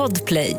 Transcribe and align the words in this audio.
Podplay. 0.00 0.56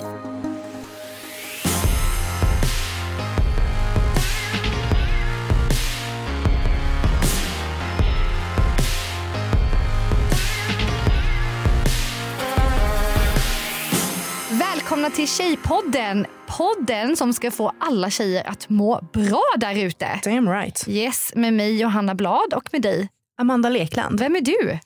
Välkomna 14.52 15.10
till 15.10 15.28
Tjejpodden. 15.28 16.26
Podden 16.48 17.16
som 17.16 17.34
ska 17.34 17.52
få 17.52 17.72
alla 17.80 18.10
tjejer 18.10 18.50
att 18.50 18.70
må 18.70 19.10
bra 19.14 19.44
där 19.58 19.86
ute. 19.86 20.20
Damn 20.24 20.50
right. 20.50 20.86
Yes, 20.88 21.32
med 21.36 21.54
mig 21.54 21.80
Johanna 21.80 22.16
Blad 22.16 22.54
och 22.54 22.70
med 22.72 22.82
dig. 22.82 23.10
Amanda 23.38 23.70
Lekland. 23.70 24.20
Vem 24.20 24.36
är 24.36 24.42
du? 24.42 24.80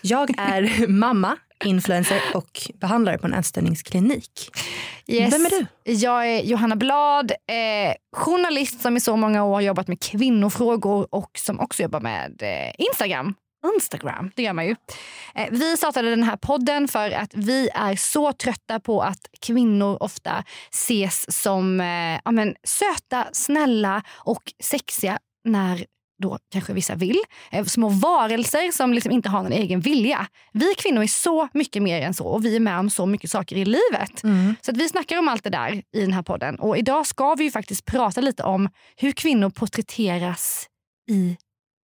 Jag 0.00 0.38
är 0.38 0.86
mamma, 0.88 1.36
influencer 1.64 2.22
och 2.34 2.60
behandlare 2.74 3.18
på 3.18 3.26
en 3.26 3.34
ätstörningsklinik. 3.34 4.50
Yes. 5.06 5.34
Vem 5.34 5.46
är 5.46 5.50
du? 5.50 5.92
Jag 5.92 6.28
är 6.28 6.42
Johanna 6.42 6.76
Blad, 6.76 7.30
eh, 7.30 7.94
journalist 8.16 8.80
som 8.80 8.96
i 8.96 9.00
så 9.00 9.16
många 9.16 9.44
år 9.44 9.54
har 9.54 9.60
jobbat 9.60 9.88
med 9.88 10.00
kvinnofrågor 10.00 11.06
och 11.10 11.30
som 11.38 11.60
också 11.60 11.82
jobbar 11.82 12.00
med 12.00 12.42
eh, 12.42 12.86
Instagram. 12.86 13.34
Instagram, 13.74 14.30
det 14.36 14.42
gör 14.42 14.52
man 14.52 14.66
ju. 14.66 14.76
Eh, 15.34 15.48
vi 15.50 15.76
startade 15.76 16.10
den 16.10 16.22
här 16.22 16.36
podden 16.36 16.88
för 16.88 17.10
att 17.10 17.34
vi 17.34 17.68
är 17.74 17.96
så 17.96 18.32
trötta 18.32 18.80
på 18.80 19.02
att 19.02 19.26
kvinnor 19.40 20.02
ofta 20.02 20.44
ses 20.70 21.42
som 21.42 21.80
eh, 21.80 22.20
ja, 22.24 22.30
men, 22.30 22.54
söta, 22.64 23.26
snälla 23.32 24.02
och 24.10 24.52
sexiga 24.60 25.18
när 25.44 25.86
då 26.22 26.38
kanske 26.52 26.72
vissa 26.72 26.94
vill. 26.94 27.18
Eh, 27.50 27.64
små 27.64 27.88
varelser 27.88 28.72
som 28.72 28.92
liksom 28.92 29.12
inte 29.12 29.28
har 29.28 29.42
någon 29.42 29.52
egen 29.52 29.80
vilja. 29.80 30.26
Vi 30.52 30.74
kvinnor 30.74 31.02
är 31.02 31.06
så 31.06 31.48
mycket 31.54 31.82
mer 31.82 32.02
än 32.02 32.14
så 32.14 32.26
och 32.26 32.44
vi 32.44 32.56
är 32.56 32.60
med 32.60 32.78
om 32.78 32.90
så 32.90 33.06
mycket 33.06 33.30
saker 33.30 33.56
i 33.56 33.64
livet. 33.64 34.22
Mm. 34.22 34.54
Så 34.62 34.70
att 34.70 34.76
vi 34.76 34.88
snackar 34.88 35.18
om 35.18 35.28
allt 35.28 35.44
det 35.44 35.50
där 35.50 35.82
i 35.92 36.00
den 36.00 36.12
här 36.12 36.22
podden. 36.22 36.58
Och 36.58 36.78
idag 36.78 37.06
ska 37.06 37.34
vi 37.34 37.50
faktiskt 37.50 37.84
prata 37.84 38.20
lite 38.20 38.42
om 38.42 38.68
hur 38.96 39.12
kvinnor 39.12 39.50
porträtteras 39.50 40.68
i 41.10 41.36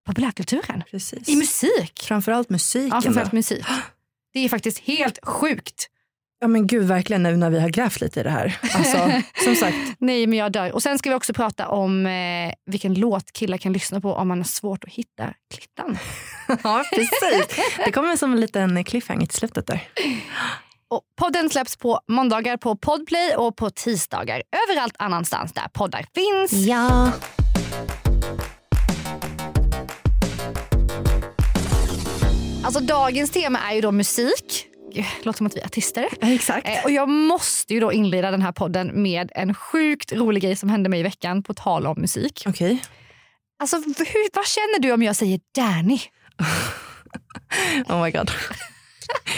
populärkulturen. 0.07 0.83
Precis. 0.91 1.29
I 1.29 1.37
musik. 1.37 2.01
Framförallt 2.03 2.51
musiken. 2.51 2.91
Ja, 2.95 3.01
framförallt 3.01 3.33
musik. 3.33 3.65
Det 4.33 4.41
är 4.45 4.49
faktiskt 4.49 4.79
helt 4.79 5.19
sjukt. 5.27 5.89
Ja 6.41 6.49
men 6.49 6.67
gud 6.67 6.87
verkligen 6.87 7.23
nu 7.23 7.37
när 7.37 7.51
vi 7.51 7.61
har 7.61 7.69
grävt 7.69 8.01
lite 8.01 8.21
i 8.21 8.23
det 8.23 8.31
här. 8.31 8.59
Alltså, 8.75 9.11
som 9.45 9.55
sagt, 9.55 9.77
Nej, 9.99 10.27
men 10.27 10.39
jag 10.39 10.53
dör. 10.53 10.73
Och 10.73 10.83
sen 10.83 10.99
ska 10.99 11.11
vi 11.11 11.17
också 11.17 11.33
prata 11.33 11.69
om 11.69 12.07
eh, 12.07 12.53
vilken 12.67 12.95
låt 12.95 13.33
killar 13.33 13.59
kan 13.59 13.73
lyssna 13.73 14.01
på 14.01 14.15
om 14.15 14.29
man 14.29 14.39
har 14.39 14.45
svårt 14.45 14.85
att 14.85 14.91
hitta 14.91 15.35
klittan. 15.55 15.99
ja 16.63 16.85
precis. 16.95 17.65
Det 17.85 17.93
kommer 17.93 18.17
som 18.17 18.33
en 18.33 18.41
liten 18.41 18.85
cliffhanger 18.85 19.27
till 19.27 19.39
slutet 19.39 19.67
där. 19.67 19.89
Och 20.91 21.03
podden 21.21 21.51
släpps 21.51 21.77
på 21.77 22.01
måndagar 22.09 22.57
på 22.57 22.77
Podplay 22.77 23.35
och 23.37 23.57
på 23.57 23.71
tisdagar 23.71 24.43
överallt 24.69 24.95
annanstans 24.99 25.53
där 25.53 25.69
poddar 25.73 26.07
finns. 26.15 26.67
Ja. 26.67 27.13
Alltså 32.65 32.81
dagens 32.81 33.31
tema 33.31 33.59
är 33.71 33.75
ju 33.75 33.81
då 33.81 33.93
musik. 33.93 34.68
Låter 35.23 35.37
som 35.37 35.47
att 35.47 35.57
vi 35.57 35.61
är 35.61 35.65
artister. 35.65 36.09
Exakt. 36.21 36.69
Eh, 36.69 36.85
och 36.85 36.91
jag 36.91 37.09
måste 37.09 37.75
ju 37.75 37.81
då 37.81 37.93
inleda 37.93 38.31
den 38.31 38.43
här 38.43 38.53
podden 38.53 39.03
med 39.03 39.33
en 39.35 39.55
sjukt 39.55 40.13
rolig 40.13 40.43
grej 40.43 40.57
som 40.57 40.69
hände 40.69 40.89
mig 40.89 41.01
i 41.01 41.03
veckan 41.03 41.43
på 41.43 41.55
tal 41.55 41.87
om 41.87 42.01
musik. 42.01 42.45
Okej. 42.47 42.85
Alltså 43.59 43.77
hur, 43.77 44.37
vad 44.37 44.47
känner 44.47 44.79
du 44.79 44.93
om 44.93 45.03
jag 45.03 45.17
säger 45.17 45.41
Danny? 45.55 46.01
Oh 47.89 48.05
my 48.05 48.11
god. 48.11 48.31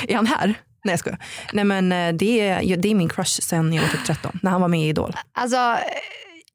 är 0.08 0.16
han 0.16 0.26
här? 0.26 0.46
Nej 0.84 0.92
jag 0.92 0.98
skojar. 0.98 1.18
Nej 1.52 1.64
men 1.64 1.92
eh, 1.92 2.14
det 2.14 2.40
är, 2.40 2.76
det 2.76 2.88
är 2.90 2.94
min 2.94 3.08
crush 3.08 3.42
sen 3.42 3.72
jag 3.72 3.82
var 3.82 3.88
typ 3.88 4.04
13. 4.04 4.38
När 4.42 4.50
han 4.50 4.60
var 4.60 4.68
med 4.68 4.80
i 4.80 4.88
Idol. 4.88 5.16
Alltså 5.32 5.56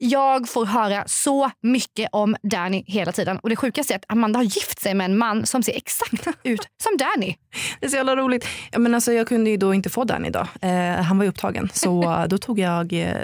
jag 0.09 0.49
får 0.49 0.65
höra 0.65 1.03
så 1.07 1.51
mycket 1.61 2.09
om 2.11 2.35
Danny 2.43 2.83
hela 2.87 3.11
tiden. 3.11 3.39
Och 3.39 3.49
det 3.49 3.55
sjukaste 3.55 3.93
är 3.93 3.95
att 3.95 4.05
Amanda 4.07 4.39
har 4.39 4.43
gift 4.43 4.79
sig 4.79 4.93
med 4.93 5.05
en 5.05 5.17
man 5.17 5.45
som 5.45 5.63
ser 5.63 5.77
exakt 5.77 6.27
ut 6.43 6.67
som 6.83 6.97
Danny. 6.97 7.35
Det 7.79 7.85
är 7.85 7.89
så 7.89 7.95
jävla 7.95 8.15
roligt. 8.15 8.47
Ja, 8.71 8.79
men 8.79 8.95
alltså, 8.95 9.11
jag 9.13 9.27
kunde 9.27 9.49
ju 9.49 9.57
då 9.57 9.73
inte 9.73 9.89
få 9.89 10.03
den 10.03 10.25
idag. 10.25 10.47
Eh, 10.61 11.01
han 11.01 11.17
var 11.17 11.23
ju 11.23 11.29
upptagen. 11.29 11.69
Så 11.73 12.25
då 12.29 12.37
tog 12.37 12.59
jag 12.59 12.93
eh, 12.93 13.15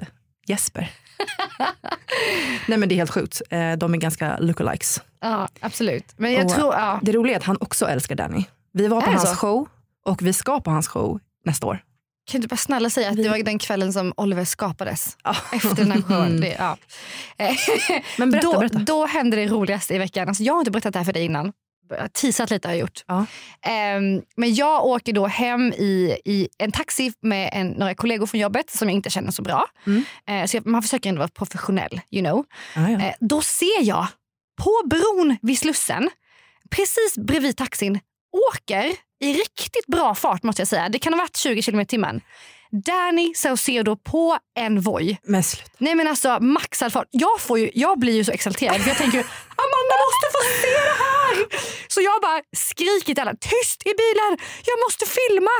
Jesper. 0.47 0.91
Nej 2.67 2.77
men 2.77 2.89
det 2.89 2.95
är 2.95 2.97
helt 2.97 3.11
sjukt. 3.11 3.41
Eh, 3.49 3.71
de 3.73 3.93
är 3.93 3.97
ganska 3.97 4.37
lookalikes. 4.37 5.01
Ja, 5.21 5.47
absolut. 5.59 6.05
Men 6.17 6.33
jag 6.33 6.45
Och, 6.45 6.51
tror... 6.51 6.73
Ja. 6.73 6.99
Det 7.01 7.11
roliga 7.11 7.35
är 7.35 7.39
att 7.39 7.45
han 7.45 7.57
också 7.59 7.85
älskar 7.85 8.15
Danny. 8.15 8.43
Vi 8.73 8.87
var 8.87 9.01
på 9.01 9.09
hans 9.09 9.29
så? 9.29 9.35
show 9.35 9.67
och 10.05 10.21
vi 10.21 10.33
ska 10.33 10.59
på 10.59 10.71
hans 10.71 10.87
show 10.87 11.19
nästa 11.45 11.67
år. 11.67 11.83
Kan 12.31 12.41
du 12.41 12.47
bara 12.47 12.57
snälla 12.57 12.89
säga 12.89 13.09
att 13.09 13.15
det 13.15 13.29
var 13.29 13.43
den 13.43 13.59
kvällen 13.59 13.93
som 13.93 14.13
Oliver 14.17 14.45
skapades? 14.45 15.17
Ja. 15.23 15.35
Efter 15.53 15.75
den 15.75 15.91
här 15.91 16.01
showen. 16.07 16.41
Det, 16.41 16.55
ja. 16.59 16.77
Men 18.17 18.31
berätta, 18.31 18.47
då, 18.47 18.59
berätta. 18.59 18.79
då 18.79 19.05
hände 19.05 19.37
det 19.37 19.47
roligaste 19.47 19.95
i 19.95 19.97
veckan. 19.97 20.27
Alltså, 20.27 20.43
jag 20.43 20.53
har 20.53 20.59
inte 20.59 20.71
berättat 20.71 20.93
det 20.93 20.99
här 20.99 21.05
för 21.05 21.13
dig 21.13 21.25
innan. 21.25 21.53
Teasat 22.13 22.49
lite 22.49 22.67
har 22.67 22.73
jag 22.73 22.81
gjort. 22.81 23.03
Ja. 23.07 23.25
Ehm, 23.61 24.21
men 24.35 24.55
jag 24.55 24.85
åker 24.85 25.13
då 25.13 25.27
hem 25.27 25.73
i, 25.73 26.17
i 26.25 26.47
en 26.57 26.71
taxi 26.71 27.13
med 27.21 27.49
en, 27.53 27.67
några 27.67 27.95
kollegor 27.95 28.25
från 28.25 28.41
jobbet 28.41 28.69
som 28.69 28.89
jag 28.89 28.95
inte 28.95 29.09
känner 29.09 29.31
så 29.31 29.41
bra. 29.41 29.65
Mm. 29.87 30.03
Eh, 30.27 30.45
så 30.45 30.57
jag, 30.57 30.65
man 30.65 30.81
försöker 30.81 31.09
ändå 31.09 31.19
vara 31.19 31.27
professionell. 31.27 32.01
You 32.11 32.25
know. 32.25 32.45
Ja, 32.75 32.89
ja. 32.89 32.99
Eh, 33.01 33.13
då 33.19 33.41
ser 33.41 33.81
jag 33.83 34.07
på 34.61 34.81
bron 34.85 35.37
vid 35.41 35.59
Slussen, 35.59 36.09
precis 36.69 37.17
bredvid 37.17 37.57
taxin, 37.57 37.99
åker 38.53 38.91
i 39.21 39.33
riktigt 39.33 39.87
bra 39.87 40.15
fart 40.15 40.43
måste 40.43 40.61
jag 40.61 40.67
säga. 40.67 40.89
Det 40.89 40.99
kan 40.99 41.13
ha 41.13 41.17
varit 41.17 41.37
20 41.37 41.61
km 41.61 41.79
i 41.79 41.85
timmen. 41.85 42.21
Danny 42.85 43.33
Saucedo 43.35 43.95
på 43.95 44.37
en 44.59 44.81
Voi. 44.81 45.17
Men 45.23 45.43
sluta. 45.43 45.71
Nej 45.77 45.95
men 45.95 46.07
alltså 46.07 46.39
maxad 46.39 46.93
fart. 46.93 47.07
Jag, 47.11 47.39
får 47.39 47.59
ju, 47.59 47.71
jag 47.73 47.99
blir 47.99 48.13
ju 48.13 48.23
så 48.23 48.31
exalterad 48.31 48.81
för 48.81 48.89
jag 48.89 48.97
tänker 48.97 49.19
Amanda 49.63 49.95
måste 50.05 50.27
få 50.33 50.41
se 50.61 50.67
det 50.67 50.97
här. 51.05 51.47
Så 51.87 52.01
jag 52.01 52.21
bara 52.21 52.41
skriker 52.57 53.13
till 53.13 53.19
alla, 53.19 53.31
tyst 53.31 53.81
i 53.85 53.93
bilen, 54.03 54.37
jag 54.65 54.79
måste 54.85 55.05
filma. 55.05 55.51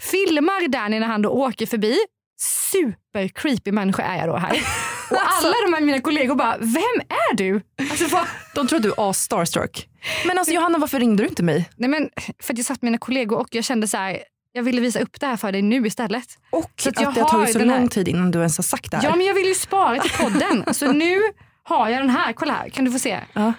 Filmar 0.00 0.68
Danny 0.68 0.98
när 0.98 1.06
han 1.06 1.22
då 1.22 1.28
åker 1.28 1.66
förbi. 1.66 1.98
Super 2.40 3.28
creepy 3.28 3.72
människa 3.72 4.02
är 4.02 4.18
jag 4.18 4.28
då 4.28 4.36
här. 4.36 4.50
Och 5.10 5.16
alla 5.22 5.54
de 5.66 5.74
här 5.74 5.80
mina 5.80 6.00
kollegor 6.00 6.34
bara, 6.34 6.56
vem 6.58 7.00
är 7.08 7.34
du? 7.34 7.62
Alltså, 7.90 8.06
vad, 8.06 8.26
De 8.54 8.66
tror 8.68 8.76
att 8.76 8.82
du 8.82 8.92
är 8.98 9.12
starstruck. 9.12 9.88
Men 10.26 10.38
alltså 10.38 10.54
Johanna 10.54 10.78
varför 10.78 11.00
ringde 11.00 11.22
du 11.22 11.28
inte 11.28 11.42
mig? 11.42 11.70
nej 11.76 11.90
men, 11.90 12.10
för 12.42 12.52
att 12.54 12.58
jag 12.58 12.66
satt 12.66 12.82
med 12.82 12.90
mina 12.90 12.98
kollegor 12.98 13.38
och 13.38 13.48
jag 13.50 13.64
kände 13.64 13.88
så 13.88 13.96
här, 13.96 14.22
jag 14.52 14.62
ville 14.62 14.80
visa 14.80 15.00
upp 15.00 15.20
det 15.20 15.26
här 15.26 15.36
för 15.36 15.52
dig 15.52 15.62
nu 15.62 15.86
istället. 15.86 16.26
Och 16.50 16.70
Så 16.76 16.88
att 16.88 16.96
att, 16.96 17.02
jag 17.02 17.14
det 17.14 17.20
har 17.20 17.28
tagit 17.28 17.52
så 17.52 17.58
lång 17.58 17.88
tid 17.88 18.08
innan 18.08 18.30
du 18.30 18.38
ens 18.38 18.58
har 18.58 18.62
sagt 18.62 18.90
det 18.90 18.96
här. 18.96 19.04
Ja 19.04 19.16
men 19.16 19.26
jag 19.26 19.34
vill 19.34 19.46
ju 19.46 19.54
spara 19.54 20.00
till 20.00 20.10
podden. 20.10 20.74
Så 20.74 20.92
nu 21.02 21.20
har 21.62 21.88
jag 21.88 22.00
den 22.00 22.10
här, 22.10 22.32
kolla 22.32 22.52
här, 22.52 22.68
kan 22.68 22.84
du 22.84 22.90
få 22.90 22.98
se? 22.98 23.20
Ja. 23.32 23.52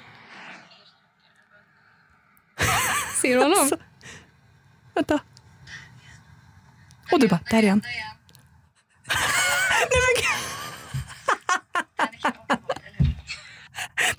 Ser 3.22 3.36
du 3.36 3.42
honom? 3.42 3.70
Vänta. 4.96 5.20
Och 7.12 7.20
du 7.20 7.28
bara, 7.28 7.40
där 7.52 7.64
är 7.64 7.70
han. 7.70 7.82
Nej 9.70 9.88
men 9.92 10.24
gud. 10.24 10.26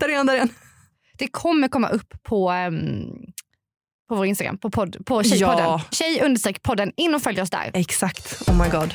Där 0.00 0.08
är 0.08 0.16
han, 0.16 0.26
där 0.26 0.34
är 0.34 0.38
han. 0.38 0.48
Det 1.18 1.28
kommer 1.28 1.68
komma 1.68 1.88
upp 1.88 2.22
på, 2.22 2.50
ehm, 2.50 3.10
på 4.08 4.14
vår 4.14 4.26
Instagram, 4.26 4.58
på, 4.58 4.70
podd, 4.70 5.06
på 5.06 5.22
Tjejpodden. 5.22 5.58
Ja. 5.58 5.82
Tjej 5.90 6.22
understreck 6.24 6.62
podden, 6.62 6.92
in 6.96 7.14
och 7.14 7.22
följ 7.22 7.42
oss 7.42 7.50
där. 7.50 7.70
Exakt, 7.74 8.48
oh 8.48 8.62
my 8.62 8.68
god. 8.68 8.94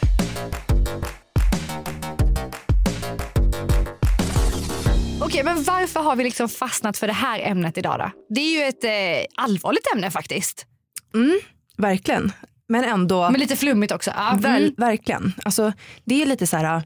Okej, 5.22 5.44
men 5.44 5.64
varför 5.64 6.00
har 6.00 6.16
vi 6.16 6.24
liksom 6.24 6.50
fastnat 6.50 6.98
för 6.98 7.08
det 7.08 7.14
här 7.14 7.40
ämnet 7.40 7.78
idag 7.78 8.00
då? 8.00 8.12
Det 8.30 8.42
är 8.42 8.60
ju 8.60 8.64
ett 8.64 8.84
eh, 8.84 9.44
allvarligt 9.44 9.94
ämne 9.96 10.12
faktiskt. 10.12 10.66
Mm, 11.14 11.40
verkligen. 11.78 12.32
Men 12.68 12.84
ändå, 12.84 13.30
Men 13.30 13.40
lite 13.40 13.56
flummigt 13.56 13.92
också. 13.92 14.12
Ja, 14.16 14.32
mm. 14.32 14.74
verkligen. 14.78 15.34
Alltså, 15.46 15.74
det 16.06 16.22
är 16.22 16.26
lite 16.26 16.48
så 16.48 16.58
här, 16.58 16.84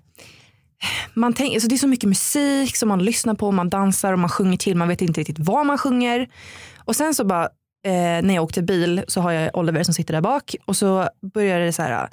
man 1.13 1.33
tänker, 1.33 1.55
alltså 1.55 1.69
det 1.69 1.75
är 1.75 1.77
så 1.77 1.87
mycket 1.87 2.09
musik 2.09 2.75
som 2.75 2.89
man 2.89 3.03
lyssnar 3.03 3.33
på, 3.33 3.51
man 3.51 3.69
dansar 3.69 4.13
och 4.13 4.19
man 4.19 4.29
sjunger 4.29 4.57
till, 4.57 4.77
man 4.77 4.87
vet 4.87 5.01
inte 5.01 5.19
riktigt 5.19 5.39
vad 5.39 5.65
man 5.65 5.77
sjunger. 5.77 6.29
Och 6.77 6.95
sen 6.95 7.13
så 7.13 7.23
bara, 7.23 7.43
eh, 7.85 8.21
när 8.21 8.33
jag 8.35 8.43
åkte 8.43 8.61
bil 8.61 9.03
så 9.07 9.21
har 9.21 9.31
jag 9.31 9.57
Oliver 9.57 9.83
som 9.83 9.93
sitter 9.93 10.13
där 10.13 10.21
bak 10.21 10.55
och 10.65 10.75
så 10.75 11.09
börjar 11.33 11.59
det 11.59 11.73
så 11.73 11.81
här, 11.81 12.09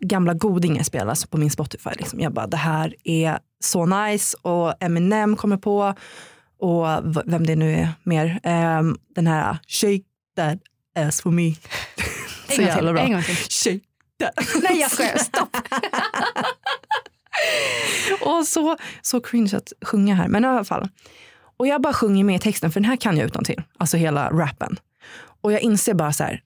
gamla 0.00 0.34
godingar 0.34 0.82
spelas 0.82 1.26
på 1.26 1.38
min 1.38 1.50
Spotify. 1.50 1.90
Liksom. 1.98 2.20
Jag 2.20 2.32
bara, 2.32 2.46
det 2.46 2.56
här 2.56 2.94
är 3.04 3.38
så 3.64 3.86
nice 3.86 4.36
och 4.42 4.74
Eminem 4.80 5.36
kommer 5.36 5.56
på 5.56 5.94
och 6.58 6.86
vem 7.24 7.46
det 7.46 7.56
nu 7.56 7.74
är 7.74 7.88
mer. 8.02 8.40
Ehm, 8.42 8.96
den 9.14 9.26
här 9.26 9.58
Shake 9.66 10.04
that 10.36 10.58
ass 11.06 11.20
for 11.20 11.30
me. 11.30 11.54
så 12.56 12.62
jävla 12.62 12.92
bra. 12.92 13.22
Shake 13.48 13.80
that. 14.20 14.62
Nej 14.62 14.80
jag 14.80 14.90
skojar, 14.90 15.18
stopp. 15.18 15.56
Och 18.20 18.46
så, 18.46 18.76
så 19.02 19.20
cringe 19.20 19.56
att 19.56 19.72
sjunga 19.82 20.14
här. 20.14 20.28
Men 20.28 20.44
i 20.44 20.46
alla 20.48 20.64
fall. 20.64 20.88
Och 21.56 21.66
jag 21.66 21.82
bara 21.82 21.92
sjunger 21.92 22.24
med 22.24 22.36
i 22.36 22.38
texten 22.38 22.72
för 22.72 22.80
den 22.80 22.90
här 22.90 22.96
kan 22.96 23.16
jag 23.16 23.26
utan 23.26 23.44
till. 23.44 23.62
Alltså 23.78 23.96
hela 23.96 24.30
rappen. 24.30 24.76
Och 25.40 25.52
jag 25.52 25.60
inser 25.60 25.94
bara 25.94 26.12
så 26.12 26.24
här. 26.24 26.42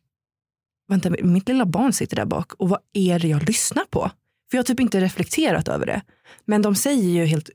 vänta, 0.88 1.10
mitt 1.10 1.48
lilla 1.48 1.64
barn 1.66 1.92
sitter 1.92 2.16
där 2.16 2.24
bak 2.24 2.52
och 2.52 2.68
vad 2.68 2.80
är 2.92 3.18
det 3.18 3.28
jag 3.28 3.42
lyssnar 3.42 3.84
på? 3.84 4.10
För 4.50 4.56
jag 4.56 4.58
har 4.58 4.64
typ 4.64 4.80
inte 4.80 5.00
reflekterat 5.00 5.68
över 5.68 5.86
det. 5.86 6.02
Men 6.44 6.62
de 6.62 6.74
säger 6.74 7.10
ju 7.10 7.24
helt 7.24 7.50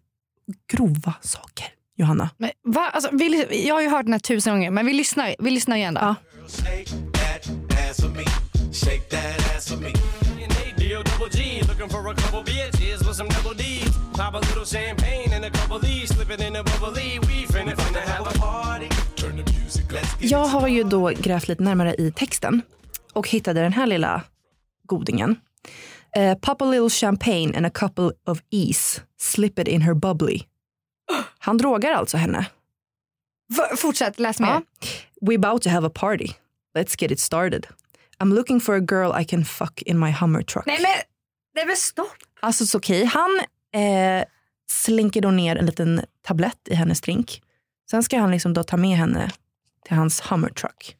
grova 0.71 1.13
saker, 1.21 1.65
Johanna. 1.95 2.29
Men, 2.37 2.51
va? 2.63 2.89
Alltså, 2.93 3.09
vi, 3.13 3.65
jag 3.67 3.75
har 3.75 3.81
ju 3.81 3.89
hört 3.89 4.05
den 4.05 4.13
här 4.13 4.19
tusen 4.19 4.53
gånger, 4.53 4.71
men 4.71 4.85
vi 4.85 4.93
lyssnar, 4.93 5.35
vi 5.39 5.51
lyssnar 5.51 5.75
igen 5.75 5.93
då. 5.93 6.01
Ja. 6.01 6.15
Shake 6.47 6.89
that 7.13 7.49
ass 7.89 8.01
for 8.01 8.09
me. 8.09 8.23
Shake 8.73 9.09
that 9.09 9.55
ass 9.57 9.69
for 9.69 9.77
me. 9.77 9.96
Looking 11.87 12.03
for 12.03 12.11
a 12.11 12.15
couple 12.15 12.43
bitches 12.43 13.07
with 13.07 13.15
some 13.15 13.29
double 13.29 13.53
D's. 13.53 13.97
Pop 14.13 14.33
a 14.33 14.39
little 14.39 14.65
champagne 14.65 15.33
and 15.33 15.45
a 15.45 15.49
couple 15.49 15.79
D's, 15.79 16.09
slip 16.09 16.29
it 16.31 16.41
in 16.41 16.55
a 16.55 16.63
bubbly. 16.63 17.19
We 17.19 17.45
finna 17.47 17.75
finna 17.75 17.99
have 17.99 18.27
a 18.27 18.39
party. 18.39 18.89
Turn 19.15 19.37
the 19.37 19.53
music. 19.53 19.87
Get 19.91 20.31
Jag 20.31 20.45
har 20.45 20.67
ju 20.67 20.83
då 20.83 21.07
grävt 21.07 21.47
lite 21.47 21.63
närmare 21.63 21.95
i 21.97 22.11
texten 22.11 22.61
och 23.13 23.29
hittade 23.29 23.61
den 23.61 23.73
här 23.73 23.87
lilla 23.87 24.23
godingen. 24.83 25.35
Uh, 26.17 26.33
pop 26.33 26.61
a 26.61 26.65
little 26.65 26.89
champagne 26.89 27.55
and 27.55 27.65
a 27.65 27.69
couple 27.69 28.11
of 28.25 28.41
ease, 28.51 29.01
slip 29.17 29.59
it 29.59 29.67
in 29.67 29.81
her 29.81 29.93
bubbly. 29.93 30.41
Han 31.39 31.57
drogar 31.57 31.91
alltså 31.91 32.17
henne. 32.17 32.45
Va, 33.49 33.75
fortsätt, 33.77 34.19
läs 34.19 34.39
mer. 34.39 34.47
Ja. 34.47 34.61
We 35.21 35.35
about 35.35 35.61
to 35.61 35.69
have 35.69 35.87
a 35.87 35.91
party. 35.93 36.27
Let's 36.77 37.01
get 37.01 37.11
it 37.11 37.19
started. 37.19 37.67
I'm 38.19 38.33
looking 38.33 38.61
for 38.61 38.75
a 38.75 38.79
girl 38.79 39.21
I 39.21 39.25
can 39.25 39.45
fuck 39.45 39.81
in 39.81 39.99
my 39.99 40.11
Hummer 40.11 40.41
truck. 40.41 40.65
Nej 40.65 40.81
men, 40.81 40.91
nej 41.57 41.65
men 41.65 41.75
stopp. 41.75 42.17
Alltså 42.39 42.65
så 42.65 42.77
okej, 42.77 43.05
han 43.05 43.39
eh, 43.73 44.25
slinker 44.69 45.21
då 45.21 45.31
ner 45.31 45.55
en 45.55 45.65
liten 45.65 46.01
tablett 46.21 46.67
i 46.69 46.75
hennes 46.75 47.01
drink. 47.01 47.41
Sen 47.91 48.03
ska 48.03 48.19
han 48.19 48.31
liksom 48.31 48.53
då 48.53 48.63
ta 48.63 48.77
med 48.77 48.97
henne 48.97 49.31
till 49.85 49.95
hans 49.95 50.21
Hummer 50.21 50.49
truck. 50.49 50.95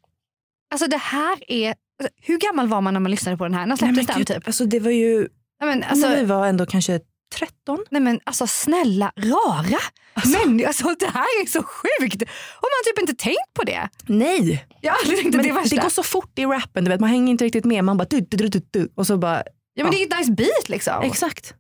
Alltså 0.71 0.88
det 0.88 0.98
här 0.98 1.51
är, 1.51 1.68
alltså, 1.69 2.15
hur 2.21 2.38
gammal 2.38 2.68
var 2.68 2.81
man 2.81 2.94
när 2.94 3.01
man 3.01 3.12
lyssnade 3.12 3.38
på 3.38 3.44
den 3.44 3.54
här? 3.54 3.65
När 3.65 3.75
släpptes 3.75 4.07
den 4.07 4.25
typ? 4.25 4.48
Alltså 4.48 4.65
det 4.65 4.80
var 4.80 4.92
ju, 4.92 5.27
Nej, 5.59 5.69
men, 5.69 5.83
alltså, 5.83 6.07
vi 6.07 6.13
alltså, 6.13 6.25
var 6.25 6.48
ändå 6.48 6.65
kanske 6.65 7.00
13. 7.33 7.86
nej 7.89 8.01
men 8.01 8.19
alltså 8.24 8.48
snälla 8.48 9.12
rara 9.18 9.80
men, 10.25 10.68
alltså, 10.68 10.95
det 11.00 11.06
här 11.06 11.42
är 11.42 11.45
så 11.45 11.63
sjukt. 11.63 12.21
Och 12.21 12.63
man 12.63 12.71
har 12.77 12.92
typ 12.92 13.00
inte 13.00 13.24
tänkt 13.24 13.54
på 13.54 13.63
det. 13.63 13.89
Nej! 14.07 14.65
Jag 14.81 14.92
har 14.92 15.00
aldrig 15.00 15.19
tänkt 15.19 15.36
Men 15.36 15.44
det 15.44 15.50
är 15.50 15.54
värsta. 15.54 15.75
det 15.75 15.81
går 15.81 15.89
så 15.89 16.04
fort 16.04 16.39
i 16.39 16.45
rappen, 16.45 16.83
du 16.83 16.92
vet, 16.92 17.00
man 17.00 17.09
hänger 17.09 17.31
inte 17.31 17.45
riktigt 17.45 17.65
med. 17.65 17.83
Man 17.83 17.98
bara 17.98 18.07
du, 18.09 18.19
du, 18.21 18.38
du, 18.38 18.48
du, 18.48 18.62
du, 18.71 18.89
och 18.95 19.07
så 19.07 19.18
bara, 19.18 19.44
ja, 19.78 19.84
men 19.84 19.92
det 19.92 20.04
är 20.04 20.06
ett 20.06 20.18
nice 20.18 20.32
beat 20.32 20.70
liksom. 20.70 21.04
exakt. 21.04 21.54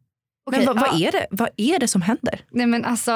Okej, 0.45 0.65
men 0.65 0.75
vad, 0.75 0.77
ja. 0.77 0.91
vad, 0.91 1.01
är 1.01 1.11
det? 1.11 1.27
vad 1.31 1.49
är 1.57 1.79
det 1.79 1.87
som 1.87 2.01
händer? 2.01 2.41
Nej 2.51 2.65
men 2.67 2.85
alltså, 2.85 3.11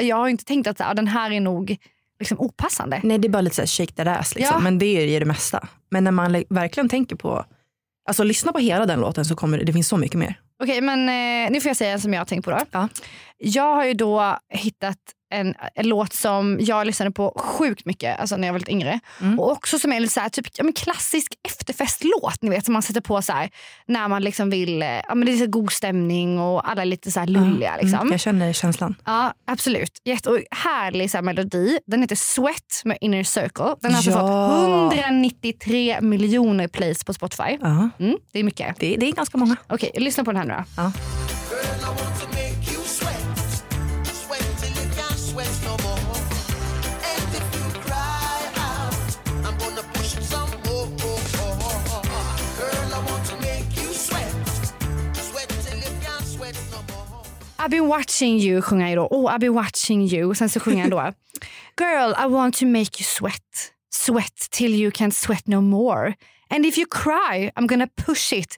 jag 0.00 0.16
har 0.16 0.28
inte 0.28 0.44
tänkt 0.44 0.66
att 0.66 0.78
så, 0.78 0.84
här, 0.84 0.94
den 0.94 1.06
här 1.08 1.30
är 1.30 1.40
nog 1.40 1.76
liksom 2.18 2.40
opassande. 2.40 3.00
Nej 3.02 3.18
det 3.18 3.28
är 3.28 3.30
bara 3.30 3.40
lite 3.40 3.56
så 3.56 3.62
här 3.62 3.66
shake 3.66 3.92
that 3.92 4.06
ass 4.06 4.34
liksom. 4.34 4.54
Ja. 4.54 4.60
men 4.60 4.78
det 4.78 4.86
är 4.86 5.06
ju 5.06 5.18
det 5.18 5.24
mesta. 5.24 5.68
Men 5.90 6.04
när 6.04 6.10
man 6.10 6.44
verkligen 6.48 6.88
tänker 6.88 7.16
på, 7.16 7.44
alltså 8.08 8.24
lyssna 8.24 8.52
på 8.52 8.58
hela 8.58 8.86
den 8.86 9.00
låten 9.00 9.24
så 9.24 9.36
kommer 9.36 9.58
det, 9.58 9.64
det 9.64 9.72
finns 9.72 9.88
så 9.88 9.96
mycket 9.96 10.18
mer. 10.18 10.40
Okej 10.62 10.80
men 10.80 11.08
eh, 11.08 11.52
nu 11.52 11.60
får 11.60 11.68
jag 11.68 11.76
säga 11.76 11.92
en 11.92 12.00
som 12.00 12.14
jag 12.14 12.20
har 12.20 12.26
tänkt 12.26 12.44
på 12.44 12.50
då. 12.50 12.58
Ja. 12.70 12.88
Jag 13.38 13.74
har 13.74 13.84
ju 13.84 13.94
då 13.94 14.38
hittat 14.48 14.98
en, 15.30 15.54
en 15.74 15.88
låt 15.88 16.12
som 16.12 16.58
jag 16.60 16.86
lyssnade 16.86 17.10
på 17.10 17.32
sjukt 17.38 17.84
mycket 17.86 18.20
alltså 18.20 18.36
när 18.36 18.48
jag 18.48 18.52
var 18.52 18.58
lite 18.58 18.72
yngre. 18.72 19.00
Mm. 19.20 19.38
Och 19.40 19.52
också 19.52 19.78
som 19.78 19.92
är 19.92 20.00
lite 20.00 20.12
så 20.14 20.20
här, 20.20 20.28
typ, 20.28 20.46
ja, 20.54 20.64
men 20.64 20.72
klassisk 20.72 21.32
efterfestlåt 21.48 22.42
ni 22.42 22.50
vet 22.50 22.64
som 22.64 22.72
man 22.72 22.82
sätter 22.82 23.00
på 23.00 23.22
så 23.22 23.32
här, 23.32 23.50
när 23.86 24.08
man 24.08 24.22
liksom 24.22 24.50
vill, 24.50 24.82
eh, 24.82 24.88
ja, 24.88 25.14
men 25.14 25.26
det 25.26 25.32
är 25.32 25.36
så 25.36 25.46
god 25.46 25.72
stämning 25.72 26.38
och 26.40 26.70
alla 26.70 26.82
är 26.82 26.86
lite 26.86 27.10
så 27.10 27.20
här 27.20 27.26
lulliga. 27.26 27.76
Liksom. 27.76 27.98
Mm, 28.00 28.10
jag 28.10 28.20
känner 28.20 28.52
känslan. 28.52 28.94
Ja, 29.04 29.34
absolut. 29.46 30.00
Jätte 30.04 30.30
och 30.30 30.38
härlig 30.50 31.10
så 31.10 31.16
här, 31.16 31.22
melodi. 31.22 31.78
Den 31.86 32.00
heter 32.02 32.16
Sweat 32.16 32.82
med 32.84 32.98
Inner 33.00 33.24
Circle. 33.24 33.74
Den 33.80 33.90
har 33.90 33.96
alltså 33.98 34.10
Ja. 34.10 34.90
fått 34.90 34.98
193 34.98 35.98
miljoner 36.00 36.68
plays 36.68 37.04
på 37.04 37.14
Spotify. 37.14 37.58
Ja, 37.60 37.88
Mm, 37.98 38.16
det 38.32 38.38
är 38.38 38.44
mycket. 38.44 38.76
det, 38.80 38.96
det 38.96 39.06
är 39.08 39.12
ganska 39.12 39.38
många. 39.38 39.56
Okej, 39.68 39.90
lyssna 39.94 40.24
på 40.24 40.32
den 40.32 40.40
här 40.40 40.46
nu 40.48 40.54
då. 40.54 40.64
Ja. 40.82 40.92
Girl, 41.50 42.19
I've 57.60 57.70
been 57.70 57.88
watching 57.88 58.38
you 58.38 58.62
sjunger 58.62 58.88
jag 58.88 58.98
då. 58.98 59.08
Oh, 59.10 59.32
I've 59.34 59.38
been 59.38 59.54
watching 59.54 60.02
you. 60.08 60.34
Sen 60.34 60.48
så 60.48 60.60
sjunger 60.60 60.80
han 60.80 60.90
då. 60.90 60.96
Girl, 61.80 62.12
I 62.24 62.26
want 62.28 62.56
to 62.58 62.66
make 62.66 63.00
you 63.00 63.04
sweat. 63.04 63.72
Sweat 63.92 64.36
till 64.50 64.74
you 64.74 64.90
can't 64.90 65.14
sweat 65.14 65.46
no 65.46 65.60
more. 65.60 66.14
And 66.50 66.66
if 66.66 66.78
you 66.78 66.86
cry, 66.90 67.50
I'm 67.56 67.66
gonna 67.66 67.86
push 68.06 68.32
it. 68.32 68.56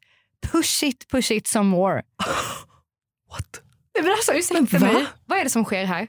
Push 0.53 0.83
it, 0.85 1.09
push 1.09 1.31
it 1.31 1.47
some 1.47 1.69
more. 1.71 2.03
What? 3.31 3.61
Men 4.03 4.13
alltså, 4.13 4.33
ursäkta 4.33 4.79
Men 4.79 4.81
va? 4.81 4.93
mig. 4.93 5.07
Vad 5.27 5.39
är 5.39 5.45
det 5.45 5.51
som 5.51 5.65
sker 5.65 5.85
här? 5.85 6.09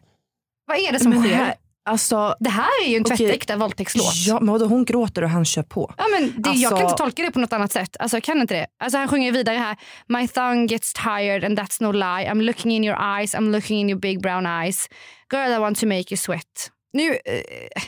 Vad 0.66 0.78
är 0.78 0.92
det 0.92 1.00
som 1.00 1.10
Men 1.10 1.22
sker? 1.24 1.36
här, 1.36 1.56
alltså, 1.86 2.36
Det 2.40 2.50
här 2.50 2.70
är 2.86 2.90
ju 2.90 2.98
en 2.98 3.04
tvättäkta 3.04 3.58
våldtäktslåt. 3.58 4.14
ja, 4.28 4.40
men 4.40 4.52
vadå, 4.52 4.66
hon 4.66 4.86
gråter 4.86 5.22
och 5.24 5.30
han 5.30 5.46
kör 5.46 5.64
på. 5.64 5.94
Ja, 5.98 6.06
men 6.12 6.22
det, 6.42 6.50
Jag 6.50 6.70
kan 6.70 6.74
Alltså- 6.78 6.84
inte 6.84 6.98
tolka 7.04 7.24
det 7.24 7.32
på 7.32 7.40
något 7.40 7.54
annat 7.54 7.72
sätt. 7.72 7.98
Alltså, 8.00 8.18
jag 8.18 8.24
kan 8.24 8.42
inte 8.42 8.54
det. 8.54 8.68
Alltså, 8.84 8.98
han 8.98 9.08
sjunger 9.08 9.32
vidare 9.32 9.58
här. 9.58 9.78
My 10.08 10.28
tongue 10.28 10.66
gets 10.68 10.94
tired 10.94 11.44
and 11.44 11.60
that's 11.60 11.84
no 11.84 11.92
lie. 11.92 12.30
I'm 12.32 12.42
looking 12.42 12.72
in 12.72 12.84
your 12.84 13.18
eyes, 13.18 13.36
I'm 13.36 13.52
looking 13.52 13.80
in 13.80 13.90
your 13.90 14.00
big 14.00 14.22
brown 14.22 14.46
eyes. 14.46 14.88
Girl 15.34 15.52
I 15.52 15.58
want 15.58 15.80
to 15.80 15.86
make 15.86 16.06
you 16.10 16.18
sweat. 16.18 16.70
Nu, 16.96 17.10
eh, 17.12 17.18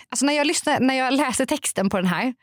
alltså 0.09 0.25
när, 0.25 0.33
jag 0.33 0.48
lyssnar, 0.48 0.80
när 0.80 0.95
jag 0.95 1.13
läser 1.13 1.45
texten 1.45 1.89
på 1.89 1.98
den 1.98 2.06
här. 2.06 2.33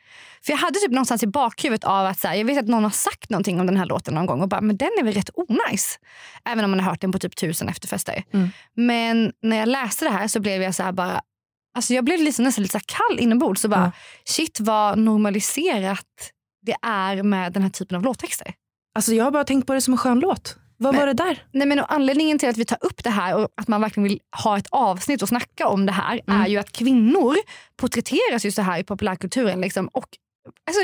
För 0.44 0.52
jag 0.52 0.58
hade 0.58 0.78
typ 0.78 0.90
någonstans 0.90 1.22
i 1.22 1.26
bakhuvudet 1.26 1.84
av 1.84 2.06
att 2.06 2.18
så 2.18 2.28
här, 2.28 2.34
jag 2.34 2.44
vet 2.44 2.58
att 2.58 2.68
någon 2.68 2.82
har 2.84 2.90
sagt 2.90 3.30
någonting 3.30 3.60
om 3.60 3.66
den 3.66 3.76
här 3.76 3.86
låten 3.86 4.14
någon 4.14 4.26
gång 4.26 4.40
och 4.42 4.48
bara 4.48 4.60
men 4.60 4.76
den 4.76 4.88
är 5.00 5.04
väl 5.04 5.14
rätt 5.14 5.30
onajs. 5.34 5.98
Även 6.44 6.64
om 6.64 6.70
man 6.70 6.80
har 6.80 6.90
hört 6.90 7.00
den 7.00 7.12
på 7.12 7.18
typ 7.18 7.36
tusen 7.36 7.68
efterfester. 7.68 8.22
Mm. 8.34 8.50
Men 8.76 9.32
när 9.42 9.56
jag 9.56 9.68
läste 9.68 10.04
det 10.04 10.10
här 10.10 10.28
så 10.28 10.40
blev 10.40 10.62
jag 10.62 10.74
så 10.74 10.82
här 10.82 10.92
bara 10.92 11.20
Alltså 11.74 11.94
jag 11.94 12.04
blev 12.04 12.20
liksom 12.20 12.44
nästan 12.44 12.62
lite 12.62 12.78
så 12.78 12.84
kall 12.86 13.18
inombords. 13.20 13.60
Så 13.60 13.68
bara, 13.68 13.80
Ja. 13.80 13.90
Shit 14.24 14.60
vad 14.60 14.98
normaliserat 14.98 16.06
det 16.66 16.76
är 16.86 17.22
med 17.22 17.52
den 17.52 17.62
här 17.62 17.70
typen 17.70 17.96
av 17.96 18.02
låttexter. 18.02 18.54
Alltså, 18.94 19.12
jag 19.14 19.24
har 19.24 19.30
bara 19.30 19.44
tänkt 19.44 19.66
på 19.66 19.74
det 19.74 19.80
som 19.80 19.94
en 19.94 19.98
skön 19.98 20.20
låt. 20.20 20.56
Vad 20.76 20.94
Men- 20.94 21.00
var 21.00 21.06
det 21.06 21.12
där? 21.12 21.42
Nej, 21.52 21.66
men 21.68 21.78
anledningen 21.78 22.38
till 22.38 22.48
att 22.48 22.56
vi 22.56 22.64
tar 22.64 22.78
upp 22.80 23.04
det 23.04 23.10
här 23.10 23.36
och 23.36 23.48
att 23.56 23.68
man 23.68 23.80
verkligen 23.80 24.08
vill 24.08 24.20
ha 24.44 24.58
ett 24.58 24.66
avsnitt 24.70 25.22
och 25.22 25.28
snacka 25.28 25.68
om 25.68 25.86
det 25.86 25.92
här 25.92 26.20
Mm. 26.26 26.40
är 26.42 26.46
ju 26.48 26.56
att 26.58 26.72
kvinnor 26.72 27.36
porträtteras 27.76 28.44
ju 28.46 28.50
så 28.50 28.62
här 28.62 28.78
i 28.78 28.84
populärkulturen. 28.84 29.60
Liksom, 29.60 29.88
och 29.88 30.06
alltså, 30.66 30.82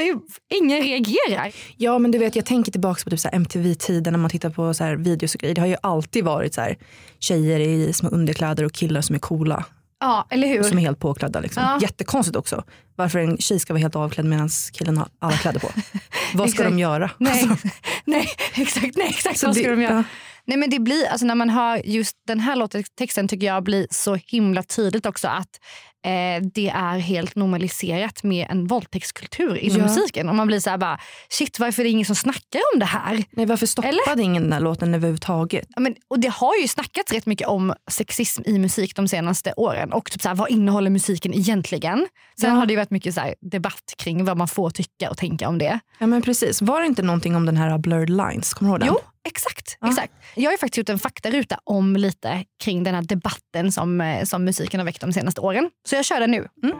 ingen 0.54 0.82
reagerar. 0.82 1.52
Ja 1.76 1.98
men 1.98 2.10
du 2.10 2.18
vet 2.18 2.36
jag 2.36 2.46
tänker 2.46 2.72
tillbaka 2.72 3.04
på 3.04 3.10
typ 3.10 3.20
så 3.20 3.28
MTV-tiden 3.32 4.12
när 4.12 4.20
man 4.20 4.30
tittar 4.30 4.50
på 4.50 4.74
så 4.74 4.84
här 4.84 4.96
videos 4.96 5.34
och 5.34 5.40
grejer. 5.40 5.54
Det 5.54 5.60
har 5.60 5.68
ju 5.68 5.76
alltid 5.82 6.24
varit 6.24 6.54
så 6.54 6.60
här 6.60 6.76
tjejer 7.18 7.60
i 7.60 7.92
små 7.92 8.08
underkläder 8.08 8.64
och 8.64 8.72
killar 8.72 9.00
som 9.00 9.14
är 9.14 9.18
coola. 9.20 9.64
Ja, 10.00 10.26
eller 10.30 10.48
hur? 10.48 10.62
Som 10.62 10.78
är 10.78 10.82
helt 10.82 10.98
påklädda. 10.98 11.40
Liksom. 11.40 11.62
Ja. 11.62 11.78
Jättekonstigt 11.82 12.36
också. 12.36 12.64
Varför 12.96 13.18
en 13.18 13.38
tjej 13.38 13.58
ska 13.58 13.72
vara 13.72 13.80
helt 13.80 13.96
avklädd 13.96 14.26
medan 14.26 14.48
killen 14.72 14.96
har 14.98 15.08
alla 15.18 15.36
kläder 15.36 15.60
på. 15.60 15.68
Vad 16.34 16.50
ska 16.50 16.64
de 16.64 16.78
göra? 16.78 17.10
Nej, 17.18 17.42
Alltså, 17.50 17.68
nej, 18.04 18.28
exakt, 18.54 18.96
nej, 18.96 19.06
exakt 19.08 19.38
så 19.38 19.46
vad 19.46 19.54
det- 19.56 19.60
ska 19.60 19.70
de 19.70 19.82
göra? 19.82 19.94
ja. 19.94 20.02
Nej, 20.48 20.56
men 20.58 20.70
det 20.70 20.78
blir, 20.78 21.06
alltså, 21.08 21.26
när 21.26 21.34
man 21.34 21.50
hör 21.50 21.82
just 21.86 22.16
den 22.26 22.40
här 22.40 22.56
låttexten 22.56 23.28
tycker 23.28 23.46
jag 23.46 23.64
blir 23.64 23.86
så 23.90 24.14
himla 24.26 24.62
tydligt 24.62 25.06
också 25.06 25.28
att 25.28 25.60
eh, 26.06 26.46
det 26.54 26.68
är 26.68 26.98
helt 26.98 27.34
normaliserat 27.36 28.22
med 28.22 28.46
en 28.50 28.66
våldtäktskultur 28.66 29.56
inom 29.56 29.76
Ja. 29.78 29.82
musiken. 29.86 30.28
Och 30.28 30.34
man 30.34 30.46
blir 30.46 30.60
så 30.60 30.70
här 30.70 30.78
bara, 30.78 31.00
shit 31.28 31.58
varför 31.58 31.82
är 31.82 31.84
det 31.84 31.90
ingen 31.90 32.06
som 32.06 32.16
snackar 32.16 32.60
om 32.74 32.78
det 32.80 32.84
här? 32.86 33.24
Nej, 33.30 33.46
varför 33.46 33.66
stoppade 33.66 33.94
Eller? 34.12 34.22
ingen 34.22 34.42
den 34.42 34.52
här 34.52 34.60
låten 34.60 34.94
överhuvudtaget? 34.94 35.66
Ja, 35.68 35.80
men, 35.80 35.94
och 36.08 36.20
det 36.20 36.28
har 36.28 36.56
ju 36.62 36.68
snackats 36.68 37.12
rätt 37.12 37.26
mycket 37.26 37.48
om 37.48 37.74
sexism 37.90 38.42
i 38.46 38.58
musik 38.58 38.96
de 38.96 39.08
senaste 39.08 39.52
åren. 39.56 39.92
Och 39.92 40.10
typ 40.10 40.22
så 40.22 40.28
här, 40.28 40.34
vad 40.36 40.50
innehåller 40.50 40.90
musiken 40.90 41.34
egentligen? 41.34 42.06
Sen 42.40 42.50
Ja. 42.50 42.56
har 42.56 42.66
det 42.66 42.72
ju 42.72 42.76
varit 42.76 42.90
mycket 42.90 43.14
så 43.14 43.20
här, 43.20 43.34
debatt 43.40 43.94
kring 43.98 44.24
vad 44.24 44.36
man 44.36 44.48
får 44.48 44.70
tycka 44.70 45.10
och 45.10 45.16
tänka 45.16 45.48
om 45.48 45.58
det. 45.58 45.80
Ja 45.98 46.06
men 46.06 46.22
precis. 46.22 46.62
Var 46.62 46.80
det 46.80 46.86
inte 46.86 47.02
någonting 47.02 47.36
om 47.36 47.46
den 47.46 47.56
här 47.56 47.78
blurred 47.78 48.10
lines? 48.10 48.54
Kommer 48.54 48.70
du 48.78 48.86
ihåg 48.86 48.94
den? 48.96 49.02
Jo, 49.04 49.10
exakt. 49.28 49.76
Ja. 49.80 49.88
exakt. 49.88 50.12
Jag 50.34 50.50
har 50.50 50.56
faktiskt 50.56 50.78
gjort 50.78 50.88
en 50.88 50.98
faktaruta 50.98 51.58
om 51.64 51.96
lite 51.96 52.44
kring 52.64 52.84
den 52.84 52.94
här 52.94 53.02
debatten 53.02 53.72
som, 53.72 54.00
eh, 54.00 54.24
som 54.24 54.44
musiken 54.44 54.80
har 54.80 54.84
väckt 54.84 55.00
de 55.00 55.12
senaste 55.12 55.40
åren. 55.40 55.70
Så 55.88 55.94
jag 55.94 56.04
kör 56.04 56.20
den 56.20 56.30
nu. 56.30 56.48
Mm. 56.62 56.76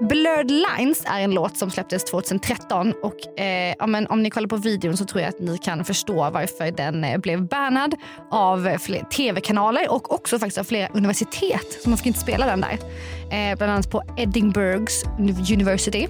Blurred 0.00 0.50
Lines 0.50 1.04
är 1.06 1.20
en 1.20 1.30
låt 1.30 1.56
som 1.56 1.70
släpptes 1.70 2.04
2013 2.04 2.94
och 3.02 3.40
eh, 3.40 3.74
ja, 3.78 3.86
men 3.86 4.06
om 4.06 4.22
ni 4.22 4.30
kollar 4.30 4.48
på 4.48 4.56
videon 4.56 4.96
så 4.96 5.04
tror 5.04 5.20
jag 5.20 5.28
att 5.28 5.40
ni 5.40 5.58
kan 5.58 5.84
förstå 5.84 6.30
varför 6.30 6.70
den 6.70 7.04
eh, 7.04 7.18
blev 7.18 7.48
bannad 7.48 7.94
av 8.30 8.78
fler 8.78 9.04
tv-kanaler 9.04 9.92
och 9.92 10.14
också 10.14 10.38
faktiskt 10.38 10.58
av 10.58 10.64
flera 10.64 10.88
universitet. 10.88 11.82
Så 11.82 11.88
man 11.88 11.98
fick 11.98 12.06
inte 12.06 12.20
spela 12.20 12.46
den 12.46 12.60
där. 12.60 12.78
Eh, 13.30 13.56
bland 13.56 13.72
annat 13.72 13.90
på 13.90 14.02
Edinburghs 14.16 15.04
University. 15.52 16.08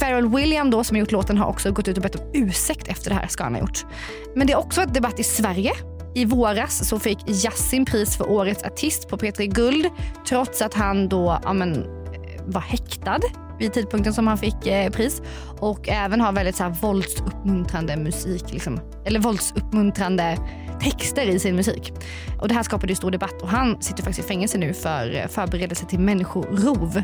Pharrell 0.00 0.28
William 0.28 0.70
då, 0.70 0.84
som 0.84 0.94
har 0.94 1.00
gjort 1.00 1.12
låten 1.12 1.38
har 1.38 1.46
också 1.46 1.72
gått 1.72 1.88
ut 1.88 1.96
och 1.96 2.02
bett 2.02 2.14
om 2.14 2.30
ursäkt 2.34 2.88
efter 2.88 3.10
det 3.10 3.16
här. 3.16 3.26
ska 3.26 3.44
han 3.44 3.54
ha 3.54 3.60
gjort. 3.60 3.86
Men 4.34 4.46
det 4.46 4.52
är 4.52 4.58
också 4.58 4.82
ett 4.82 4.94
debatt 4.94 5.20
i 5.20 5.24
Sverige. 5.24 5.72
I 6.14 6.24
våras 6.24 6.88
så 6.88 6.98
fick 6.98 7.18
Yasin 7.28 7.84
pris 7.84 8.16
för 8.16 8.30
årets 8.30 8.64
artist 8.64 9.08
på 9.08 9.16
P3 9.16 9.46
Guld 9.46 9.86
trots 10.28 10.62
att 10.62 10.74
han 10.74 11.08
då 11.08 11.38
ja, 11.42 11.52
men, 11.52 11.74
eh, 11.74 12.42
var 12.46 12.60
häktad 12.60 13.20
vid 13.58 13.72
tidpunkten 13.72 14.14
som 14.14 14.26
han 14.26 14.38
fick 14.38 14.66
eh, 14.66 14.90
pris. 14.90 15.22
Och 15.58 15.88
även 15.88 16.20
har 16.20 16.32
väldigt 16.32 16.56
så 16.56 16.62
här, 16.62 16.70
våldsuppmuntrande 16.70 17.96
musik. 17.96 18.52
Liksom, 18.52 18.80
eller 19.04 19.20
våldsuppmuntrande 19.20 20.38
texter 20.82 21.26
i 21.26 21.38
sin 21.38 21.56
musik. 21.56 21.92
Och 22.40 22.48
det 22.48 22.54
här 22.54 22.62
skapade 22.62 22.92
ju 22.92 22.96
stor 22.96 23.10
debatt 23.10 23.42
och 23.42 23.48
han 23.48 23.82
sitter 23.82 24.02
faktiskt 24.02 24.26
i 24.26 24.28
fängelse 24.28 24.58
nu 24.58 24.72
för 24.72 25.14
eh, 25.16 25.26
förberedelse 25.26 25.86
till 25.86 26.00
människorov 26.00 27.02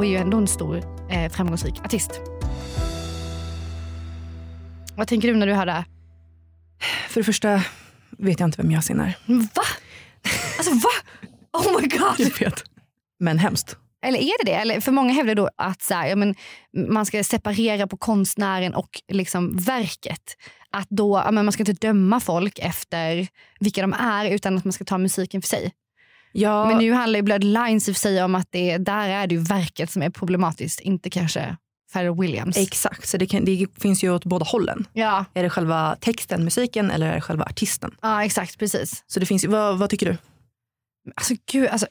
och 0.00 0.06
är 0.06 0.10
ju 0.10 0.16
ändå 0.16 0.36
en 0.36 0.46
stor 0.46 0.76
eh, 1.10 1.32
framgångsrik 1.32 1.74
artist. 1.84 2.10
Vad 4.96 5.08
tänker 5.08 5.28
du 5.28 5.34
när 5.34 5.46
du 5.46 5.54
hör 5.54 5.66
det 5.66 5.72
här? 5.72 5.84
För 7.08 7.20
det 7.20 7.24
första 7.24 7.62
vet 8.10 8.40
jag 8.40 8.46
inte 8.46 8.62
vem 8.62 8.70
Yasin 8.70 9.00
är. 9.00 9.18
Va? 9.26 9.62
Alltså 10.58 10.74
va? 10.74 10.90
Oh 11.52 11.80
my 11.80 11.88
god. 11.88 12.14
Jag 12.18 12.38
vet. 12.40 12.64
Men 13.18 13.38
hemskt. 13.38 13.76
Eller 14.06 14.18
är 14.18 14.44
det 14.44 14.50
det? 14.50 14.56
Eller 14.56 14.80
för 14.80 14.92
många 14.92 15.12
hävdar 15.12 15.34
då 15.34 15.50
att 15.56 15.82
så 15.82 15.94
här, 15.94 16.08
ja, 16.08 16.16
men, 16.16 16.34
man 16.88 17.06
ska 17.06 17.24
separera 17.24 17.86
på 17.86 17.96
konstnären 17.96 18.74
och 18.74 19.02
liksom 19.08 19.56
verket. 19.56 20.36
Att 20.70 20.88
då, 20.90 21.22
ja, 21.24 21.30
men 21.30 21.44
man 21.44 21.52
ska 21.52 21.62
inte 21.62 21.86
döma 21.86 22.20
folk 22.20 22.58
efter 22.58 23.28
vilka 23.60 23.80
de 23.80 23.92
är 23.92 24.30
utan 24.30 24.58
att 24.58 24.64
man 24.64 24.72
ska 24.72 24.84
ta 24.84 24.98
musiken 24.98 25.42
för 25.42 25.48
sig. 25.48 25.72
Ja, 26.32 26.66
Men 26.66 26.78
nu 26.78 26.92
handlar 26.92 27.18
ju 27.18 27.22
Blood 27.22 27.44
Lines 27.44 27.88
i 27.88 27.94
sig 27.94 28.22
om 28.22 28.34
att 28.34 28.46
det, 28.50 28.78
där 28.78 29.08
är 29.08 29.26
det 29.26 29.34
ju 29.34 29.40
verket 29.40 29.90
som 29.90 30.02
är 30.02 30.10
problematiskt, 30.10 30.80
inte 30.80 31.10
kanske 31.10 31.56
Pharrell 31.92 32.14
Williams. 32.20 32.56
Exakt, 32.56 33.08
så 33.08 33.16
det, 33.16 33.26
kan, 33.26 33.44
det 33.44 33.66
finns 33.80 34.04
ju 34.04 34.14
åt 34.14 34.24
båda 34.24 34.44
hållen. 34.44 34.86
ja, 34.92 35.24
Är 35.34 35.42
det 35.42 35.50
själva 35.50 35.96
texten, 36.00 36.44
musiken 36.44 36.90
eller 36.90 37.06
är 37.06 37.14
det 37.14 37.20
själva 37.20 37.44
artisten? 37.44 37.94
ja, 38.02 38.24
exakt. 38.24 38.58
Precis. 38.58 39.04
Så 39.06 39.20
det 39.20 39.26
finns, 39.26 39.44
vad, 39.44 39.78
vad 39.78 39.90
tycker 39.90 40.06
du? 40.06 40.16
Alltså, 41.16 41.34
gud, 41.52 41.68
alltså, 41.68 41.86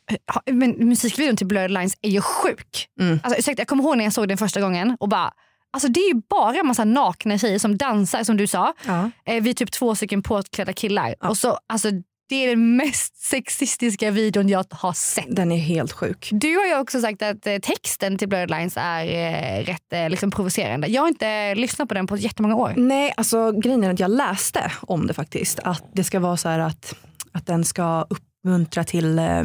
men 0.52 0.72
musikvideon 0.72 1.38
till 1.38 1.48
Blurred 1.48 1.72
Lines 1.72 1.98
är 2.02 2.10
ju 2.10 2.22
sjuk. 2.22 2.88
Mm. 3.00 3.20
Alltså, 3.24 3.40
ursäkta, 3.40 3.62
jag 3.62 3.68
kommer 3.68 3.84
ihåg 3.84 3.98
när 3.98 4.04
jag 4.04 4.14
såg 4.14 4.28
den 4.28 4.38
första 4.38 4.62
gången 4.62 4.98
och 5.00 5.10
bara 5.10 5.32
Alltså 5.72 5.88
det 5.88 6.00
är 6.00 6.14
ju 6.14 6.22
bara 6.30 6.56
en 6.56 6.68
massa 6.68 6.84
nakna 6.84 7.38
tjejer 7.38 7.60
som 7.60 7.78
dansar 7.78 8.24
som 8.24 8.38
du 8.38 8.48
sa. 8.48 8.74
Ja. 8.86 9.12
Eh, 9.26 9.44
vi 9.44 9.50
är 9.50 9.54
typ 9.54 9.72
två 9.72 9.96
stycken 9.96 10.24
påklädda 10.24 10.74
killar. 10.74 11.16
Och 11.20 11.38
så, 11.38 11.60
alltså, 11.68 11.90
det 12.30 12.36
är 12.46 12.50
den 12.50 12.76
mest 12.76 13.18
sexistiska 13.18 14.12
videon 14.12 14.50
jag 14.50 14.66
har 14.72 14.94
sett. 14.94 15.36
Den 15.36 15.52
är 15.52 15.58
helt 15.58 15.92
sjuk. 15.92 16.30
Du 16.32 16.58
har 16.58 16.66
ju 16.66 16.80
också 16.80 17.02
sagt 17.02 17.22
att 17.22 17.48
eh, 17.48 17.58
texten 17.58 18.18
till 18.18 18.30
Blurred 18.30 18.50
Lines 18.50 18.74
är 18.78 19.06
eh, 19.06 19.64
rätt 19.66 19.94
eh, 19.94 20.10
liksom 20.10 20.32
provocerande. 20.32 20.88
Jag 20.88 21.02
har 21.02 21.08
inte 21.08 21.56
lyssnat 21.56 21.88
på 21.88 21.94
den 21.94 22.08
på 22.08 22.18
jättemånga 22.18 22.56
år. 22.56 22.74
Nej, 22.78 23.14
alltså 23.18 23.52
grejen 23.52 23.84
är 23.84 23.94
att 23.94 24.00
jag 24.00 24.12
läste 24.12 24.72
om 24.82 25.08
det 25.08 25.14
faktiskt. 25.14 25.60
Att 25.60 25.84
det 25.94 26.04
ska 26.04 26.20
vara 26.20 26.38
så 26.38 26.50
här 26.50 26.60
att, 26.60 26.96
att 27.32 27.46
den 27.46 27.66
ska 27.66 28.06
uppmuntra 28.10 28.84
till 28.84 29.20
eh, 29.20 29.44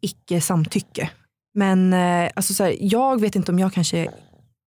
icke 0.00 0.40
samtycke. 0.40 1.10
Men 1.54 1.92
eh, 1.92 2.30
alltså 2.36 2.54
så 2.54 2.64
här, 2.64 2.76
jag 2.80 3.20
vet 3.20 3.36
inte 3.36 3.52
om 3.52 3.58
jag 3.58 3.72
kanske 3.72 4.08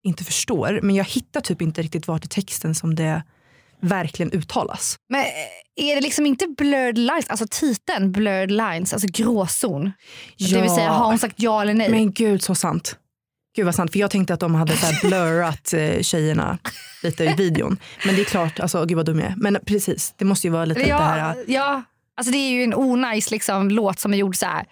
inte 0.03 0.23
förstår, 0.23 0.79
men 0.83 0.95
jag 0.95 1.05
hittar 1.05 1.41
typ 1.41 1.61
inte 1.61 1.81
riktigt 1.81 2.07
vart 2.07 2.25
i 2.25 2.27
texten 2.27 2.75
som 2.75 2.95
det 2.95 3.23
verkligen 3.81 4.31
uttalas. 4.31 4.95
Men 5.09 5.21
eh, 5.21 5.89
är 5.89 5.95
det 5.95 6.01
liksom 6.01 6.25
inte 6.25 6.48
blurred 6.48 6.98
lines, 6.98 7.29
alltså 7.29 7.45
titeln 7.50 8.12
blurred 8.12 8.51
lines, 8.51 8.93
alltså 8.93 9.07
gråzon? 9.12 9.91
Det 10.38 10.62
vill 10.62 10.69
säga 10.69 10.89
har 10.89 11.05
hon 11.05 11.19
sagt 11.19 11.36
ja 11.38 11.62
eller 11.62 11.74
nej? 11.74 11.89
Men 11.89 12.12
gud 12.12 12.43
så 12.43 12.55
sant. 12.55 12.95
Gud 13.55 13.65
vad 13.65 13.75
sant, 13.75 13.91
för 13.91 14.00
jag 14.00 14.12
tänkte 14.12 14.33
att 14.33 14.39
de 14.39 14.55
hade 14.55 14.77
så 14.77 14.86
här 14.86 15.07
blurrat 15.07 15.74
eh, 15.74 16.01
tjejerna 16.01 16.57
lite 17.03 17.24
i 17.24 17.33
videon. 17.33 17.77
Men 18.05 18.15
det 18.15 18.21
är 18.21 18.25
klart, 18.25 18.59
alltså 18.59 18.86
gud 18.86 18.98
vad 18.98 19.05
dum 19.05 19.19
jag 19.19 19.27
är. 19.27 19.36
Men 19.38 19.57
precis, 19.65 20.13
det 20.17 20.25
måste 20.25 20.48
ju 20.48 20.51
vara 20.51 20.65
lite 20.65 20.81
det 20.81 20.88
ja, 20.88 20.98
här. 20.98 21.43
ja, 21.48 21.83
alltså 22.17 22.31
det 22.31 22.38
är 22.38 22.50
ju 22.50 22.63
en 22.63 22.75
onajs 22.75 23.31
liksom, 23.31 23.69
låt 23.69 24.00
som 24.00 24.13
är 24.13 24.17
gjord 24.17 24.36
så 24.36 24.45
här. 24.45 24.65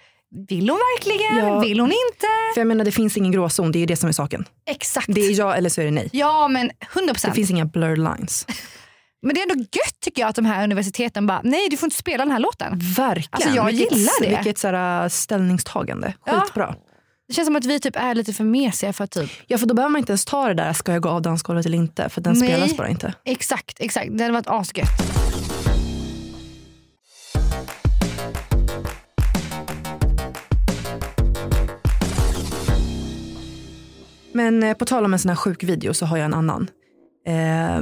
Vill 0.47 0.69
hon 0.69 0.79
verkligen? 0.95 1.37
Ja. 1.37 1.59
Vill 1.59 1.79
hon 1.79 1.89
inte? 1.89 2.27
För 2.53 2.61
jag 2.61 2.67
menar 2.67 2.85
det 2.85 2.91
finns 2.91 3.17
ingen 3.17 3.31
gråzon, 3.31 3.71
det 3.71 3.83
är 3.83 3.87
det 3.87 3.95
som 3.95 4.09
är 4.09 4.13
saken. 4.13 4.45
Exakt. 4.69 5.07
Det 5.09 5.21
är 5.21 5.39
ja 5.39 5.55
eller 5.55 5.69
så 5.69 5.81
är 5.81 5.85
det 5.85 5.91
nej. 5.91 6.09
Ja 6.13 6.47
men 6.47 6.71
100% 6.93 7.27
Det 7.27 7.33
finns 7.33 7.49
inga 7.49 7.65
blurred 7.65 7.97
lines. 7.97 8.45
Men 9.21 9.35
det 9.35 9.41
är 9.41 9.51
ändå 9.51 9.55
gött 9.55 9.99
tycker 9.99 10.21
jag 10.21 10.29
att 10.29 10.35
de 10.35 10.45
här 10.45 10.63
universiteten 10.63 11.27
bara, 11.27 11.41
nej 11.43 11.67
du 11.69 11.77
får 11.77 11.87
inte 11.87 11.97
spela 11.97 12.23
den 12.25 12.31
här 12.31 12.39
låten. 12.39 12.79
Verkligen. 12.97 13.29
Alltså, 13.31 13.49
jag 13.49 13.65
vilket, 13.65 13.91
gillar 13.91 14.21
det. 14.21 14.35
Vilket 14.35 14.57
så 14.57 14.67
här, 14.67 15.09
ställningstagande. 15.09 16.13
Ja. 16.25 16.39
Skitbra. 16.39 16.75
Det 17.27 17.33
känns 17.33 17.45
som 17.45 17.55
att 17.55 17.65
vi 17.65 17.79
typ 17.79 17.95
är 17.95 18.15
lite 18.15 18.33
för 18.33 18.43
mesiga 18.43 18.93
för 18.93 19.07
typ. 19.07 19.31
Ja 19.47 19.57
för 19.57 19.65
då 19.65 19.73
behöver 19.73 19.91
man 19.91 19.99
inte 19.99 20.11
ens 20.11 20.25
ta 20.25 20.47
det 20.47 20.53
där, 20.53 20.73
ska 20.73 20.93
jag 20.93 21.01
gå 21.01 21.09
av 21.09 21.21
dansgolvet 21.21 21.65
eller 21.65 21.77
inte? 21.77 22.09
För 22.09 22.21
den 22.21 22.33
Nej. 22.37 22.49
spelas 22.49 22.77
bara 22.77 22.89
inte. 22.89 23.13
Exakt, 23.25 23.77
exakt. 23.79 24.17
Det 24.17 24.23
hade 24.23 24.33
varit 24.33 24.47
asgött. 24.47 24.87
Men 34.33 34.63
eh, 34.63 34.73
på 34.73 34.85
tal 34.85 35.05
om 35.05 35.13
en 35.13 35.19
sån 35.19 35.29
här 35.29 35.35
sjuk 35.35 35.63
video 35.63 35.93
så 35.93 36.05
har 36.05 36.17
jag 36.17 36.25
en 36.25 36.33
annan. 36.33 36.69
Eh, 37.27 37.81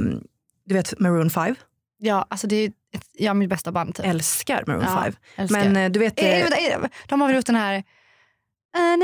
du 0.66 0.74
vet 0.74 1.00
Maroon 1.00 1.30
5? 1.30 1.54
Ja, 1.98 2.26
alltså 2.30 2.46
det 2.46 2.56
är 2.56 2.66
ett, 2.94 3.06
ja, 3.12 3.34
mitt 3.34 3.48
bästa 3.50 3.72
band 3.72 3.94
typ. 3.94 4.06
Älskar 4.06 4.64
Maroon 4.66 4.82
Ja, 4.84 5.02
5. 5.02 5.12
älskar. 5.36 5.64
Men 5.64 5.76
eh, 5.76 5.90
du 5.90 5.98
vet... 5.98 6.22
Eh, 6.22 6.26
Eh, 6.28 6.42
vänta, 6.42 6.56
eh, 6.58 6.78
de 7.08 7.20
har 7.20 7.28
väl 7.28 7.36
gjort 7.36 7.46
den 7.46 7.54
här... 7.56 7.84
Ah. 8.76 8.96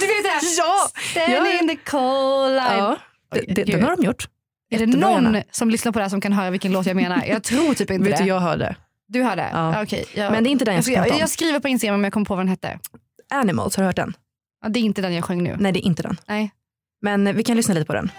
Du 0.00 0.06
vet 0.06 0.22
det 0.22 0.28
här? 0.28 0.40
Ja! 0.58 0.88
Stand 1.10 1.32
Ja. 1.32 1.60
in 1.60 1.68
the 1.68 1.76
cold 1.76 2.56
ja, 2.56 2.96
det, 3.32 3.40
det, 3.54 3.64
den 3.64 3.82
har 3.82 3.96
de 3.96 4.04
gjort. 4.06 4.28
Är 4.70 4.78
det 4.78 4.86
någon 4.86 5.24
gärna. 5.24 5.42
som 5.50 5.70
lyssnar 5.70 5.92
på 5.92 5.98
det 5.98 6.04
här 6.04 6.08
som 6.10 6.20
kan 6.20 6.32
höra 6.32 6.50
vilken 6.50 6.72
låt 6.72 6.86
jag 6.86 6.96
menar? 6.96 7.24
Jag 7.26 7.42
tror 7.42 7.74
typ 7.74 7.90
inte 7.90 8.08
Vet 8.10 8.18
det. 8.18 8.22
du, 8.24 8.28
jag 8.28 8.40
hörde. 8.40 8.76
Du 9.08 9.22
hör 9.22 9.36
det? 9.36 9.48
Ja. 9.52 9.82
Okej, 9.82 10.04
jag, 10.14 10.32
Men 10.32 10.44
det 10.44 10.50
är 10.50 10.52
inte 10.52 10.64
den 10.64 10.74
jag 10.74 10.84
ska 10.84 10.92
jag, 10.92 11.18
jag, 11.18 11.30
skriver 11.30 11.60
på 11.60 11.68
Instagram 11.68 11.94
om 11.94 12.04
jag 12.04 12.12
kommer 12.12 12.26
på 12.26 12.34
vad 12.34 12.40
den 12.44 12.48
hette. 12.48 12.78
Animals, 13.30 13.76
har 13.76 13.82
du 13.82 13.86
hört 13.86 13.96
den? 13.96 14.16
Ja, 14.62 14.68
det 14.68 14.78
är 14.78 14.82
inte 14.82 15.02
den 15.02 15.14
jag 15.14 15.24
sjöng 15.24 15.42
nu. 15.42 15.56
Nej 15.60 15.72
det 15.72 15.78
är 15.78 15.86
inte 15.86 16.02
den. 16.02 16.16
Nej. 16.26 16.50
Men 17.02 17.36
vi 17.36 17.42
kan 17.44 17.56
lyssna 17.56 17.74
lite 17.74 17.86
på 17.86 17.92
den. 17.92 18.10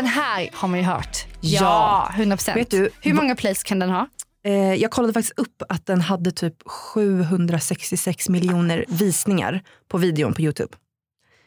Den 0.00 0.06
här 0.08 0.48
har 0.52 0.68
man 0.68 0.78
ju 0.78 0.84
hört. 0.84 1.26
Ja. 1.40 2.10
100 2.14 2.36
procent. 2.36 2.56
Vet 2.58 2.70
du- 2.70 2.90
Hur 3.00 3.14
många 3.14 3.36
plays 3.36 3.62
kan 3.62 3.78
den 3.78 3.90
ha? 3.90 4.08
Eh, 4.44 4.52
jag 4.74 4.90
kollade 4.90 5.12
faktiskt 5.12 5.38
upp 5.38 5.62
att 5.68 5.86
den 5.86 6.00
hade 6.00 6.30
typ 6.32 6.54
766 6.68 8.28
miljoner 8.28 8.84
visningar 8.88 9.62
på 9.88 9.98
videon 9.98 10.34
på 10.34 10.42
Youtube. 10.42 10.76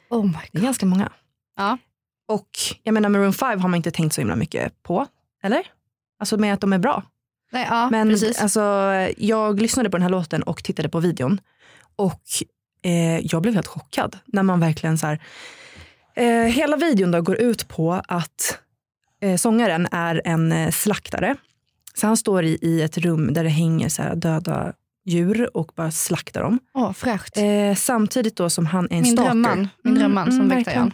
Oh 0.10 0.25
my 0.25 0.31
Det 0.31 0.57
är 0.57 0.60
god. 0.60 0.63
ganska 0.63 0.86
många. 0.86 1.12
Ja. 1.57 1.77
Och 2.27 2.50
jag 2.83 2.93
menar 2.93 3.10
Maroon 3.10 3.33
5 3.33 3.60
har 3.62 3.69
man 3.69 3.77
inte 3.77 3.91
tänkt 3.91 4.13
så 4.13 4.22
himla 4.22 4.36
mycket 4.36 4.83
på. 4.83 5.07
Eller? 5.43 5.62
Alltså 6.19 6.38
med 6.38 6.53
att 6.53 6.62
de 6.62 6.74
är 6.74 6.77
bra. 6.79 7.03
Nej, 7.51 7.67
ja, 7.69 7.89
Men 7.89 8.10
precis. 8.10 8.41
alltså, 8.41 8.62
jag 9.17 9.62
lyssnade 9.62 9.89
på 9.89 9.98
den 9.98 10.01
här 10.03 10.10
låten 10.10 10.43
och 10.43 10.63
tittade 10.63 10.89
på 10.89 11.00
videon. 11.00 11.41
Och 11.95 12.22
eh, 12.83 13.19
jag 13.19 13.41
blev 13.41 13.53
helt 13.53 13.67
chockad 13.67 14.17
när 14.25 14.43
man 14.43 14.60
verkligen 14.60 14.98
så 14.98 15.07
här. 15.07 15.22
Eh, 16.15 16.25
hela 16.25 16.77
videon 16.77 17.12
då 17.12 17.22
går 17.22 17.41
ut 17.41 17.67
på 17.67 18.01
att 18.08 18.60
eh, 19.22 19.36
sångaren 19.38 19.88
är 19.91 20.22
en 20.25 20.51
eh, 20.51 20.72
slaktare. 20.72 21.36
Så 21.96 22.08
han 22.08 22.17
står 22.17 22.43
i, 22.43 22.58
i 22.62 22.82
ett 22.82 22.98
rum 22.98 23.34
där 23.34 23.43
det 23.43 23.50
hänger 23.50 23.89
så 23.89 24.01
här 24.01 24.15
döda 24.15 24.74
djur 25.05 25.58
och 25.58 25.72
bara 25.75 25.91
slaktar 25.91 26.41
dem. 26.41 26.60
Åh, 26.74 26.93
fräscht. 26.93 27.38
Eh, 27.38 27.75
samtidigt 27.75 28.36
då 28.36 28.50
som 28.50 28.65
han 28.65 28.86
är 28.86 28.96
en 28.98 29.01
Min 29.01 29.12
stalker. 29.12 29.24
drömman, 29.29 29.67
min 29.84 29.96
drömman 29.96 30.25
som 30.32 30.41
mm, 30.41 30.50
verkligen. 30.50 30.93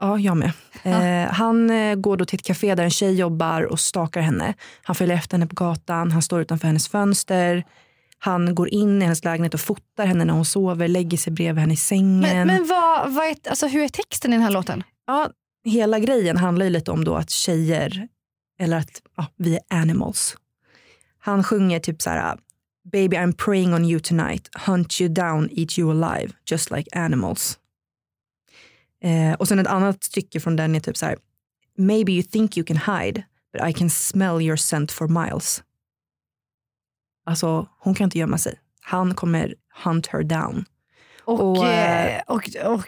Ja, 0.00 0.18
jag 0.18 0.36
med. 0.36 0.52
Eh, 0.82 1.32
han 1.32 1.70
eh, 1.70 1.94
går 1.94 2.16
då 2.16 2.24
till 2.24 2.38
ett 2.38 2.46
café 2.46 2.74
där 2.74 2.84
en 2.84 2.90
tjej 2.90 3.14
jobbar 3.14 3.62
och 3.62 3.80
stakar 3.80 4.20
henne. 4.20 4.54
Han 4.82 4.96
följer 4.96 5.16
efter 5.16 5.34
henne 5.34 5.46
på 5.46 5.54
gatan, 5.54 6.12
han 6.12 6.22
står 6.22 6.40
utanför 6.40 6.66
hennes 6.66 6.88
fönster. 6.88 7.64
Han 8.18 8.54
går 8.54 8.68
in 8.68 9.02
i 9.02 9.04
hennes 9.04 9.24
lägenhet 9.24 9.54
och 9.54 9.60
fotar 9.60 10.06
henne 10.06 10.24
när 10.24 10.34
hon 10.34 10.44
sover, 10.44 10.88
lägger 10.88 11.18
sig 11.18 11.32
bredvid 11.32 11.60
henne 11.60 11.74
i 11.74 11.76
sängen. 11.76 12.20
Men, 12.20 12.46
men 12.46 12.66
vad, 12.66 13.12
vad 13.12 13.26
är, 13.26 13.36
alltså, 13.48 13.66
hur 13.66 13.82
är 13.82 13.88
texten 13.88 14.32
i 14.32 14.36
den 14.36 14.42
här 14.42 14.50
låten? 14.50 14.82
Ja, 15.06 15.30
hela 15.64 15.98
grejen 15.98 16.36
handlar 16.36 16.66
ju 16.66 16.70
lite 16.70 16.90
om 16.90 17.04
då 17.04 17.14
att 17.14 17.30
tjejer, 17.30 18.08
eller 18.58 18.76
att 18.76 19.02
ja, 19.16 19.26
vi 19.36 19.54
är 19.54 19.62
animals. 19.68 20.36
Han 21.18 21.44
sjunger 21.44 21.80
typ 21.80 22.02
så 22.02 22.10
här, 22.10 22.38
baby 22.92 23.16
I'm 23.16 23.32
praying 23.32 23.74
on 23.74 23.84
you 23.84 24.00
tonight, 24.00 24.48
hunt 24.66 25.00
you 25.00 25.08
down, 25.08 25.48
eat 25.52 25.78
you 25.78 25.90
alive, 25.90 26.32
just 26.50 26.70
like 26.70 26.98
animals. 26.98 27.58
Eh, 29.02 29.32
och 29.32 29.48
sen 29.48 29.58
ett 29.58 29.66
annat 29.66 30.04
stycke 30.04 30.40
från 30.40 30.56
den 30.56 30.74
är 30.74 30.80
typ 30.80 30.96
så 30.96 31.06
här, 31.06 31.16
maybe 31.78 32.12
you 32.12 32.22
think 32.22 32.56
you 32.56 32.64
can 32.64 32.76
hide, 32.76 33.22
but 33.52 33.68
I 33.68 33.72
can 33.72 33.90
smell 33.90 34.42
your 34.42 34.56
scent 34.56 34.92
for 34.92 35.08
miles. 35.08 35.62
Alltså 37.26 37.68
hon 37.80 37.94
kan 37.94 38.04
inte 38.04 38.18
gömma 38.18 38.38
sig. 38.38 38.54
Han 38.80 39.14
kommer 39.14 39.54
hunt 39.84 40.06
her 40.06 40.22
down. 40.22 40.64
Och, 41.24 41.40
Och, 41.58 41.66
eh, 41.68 42.20
och, 42.26 42.48
och 42.64 42.84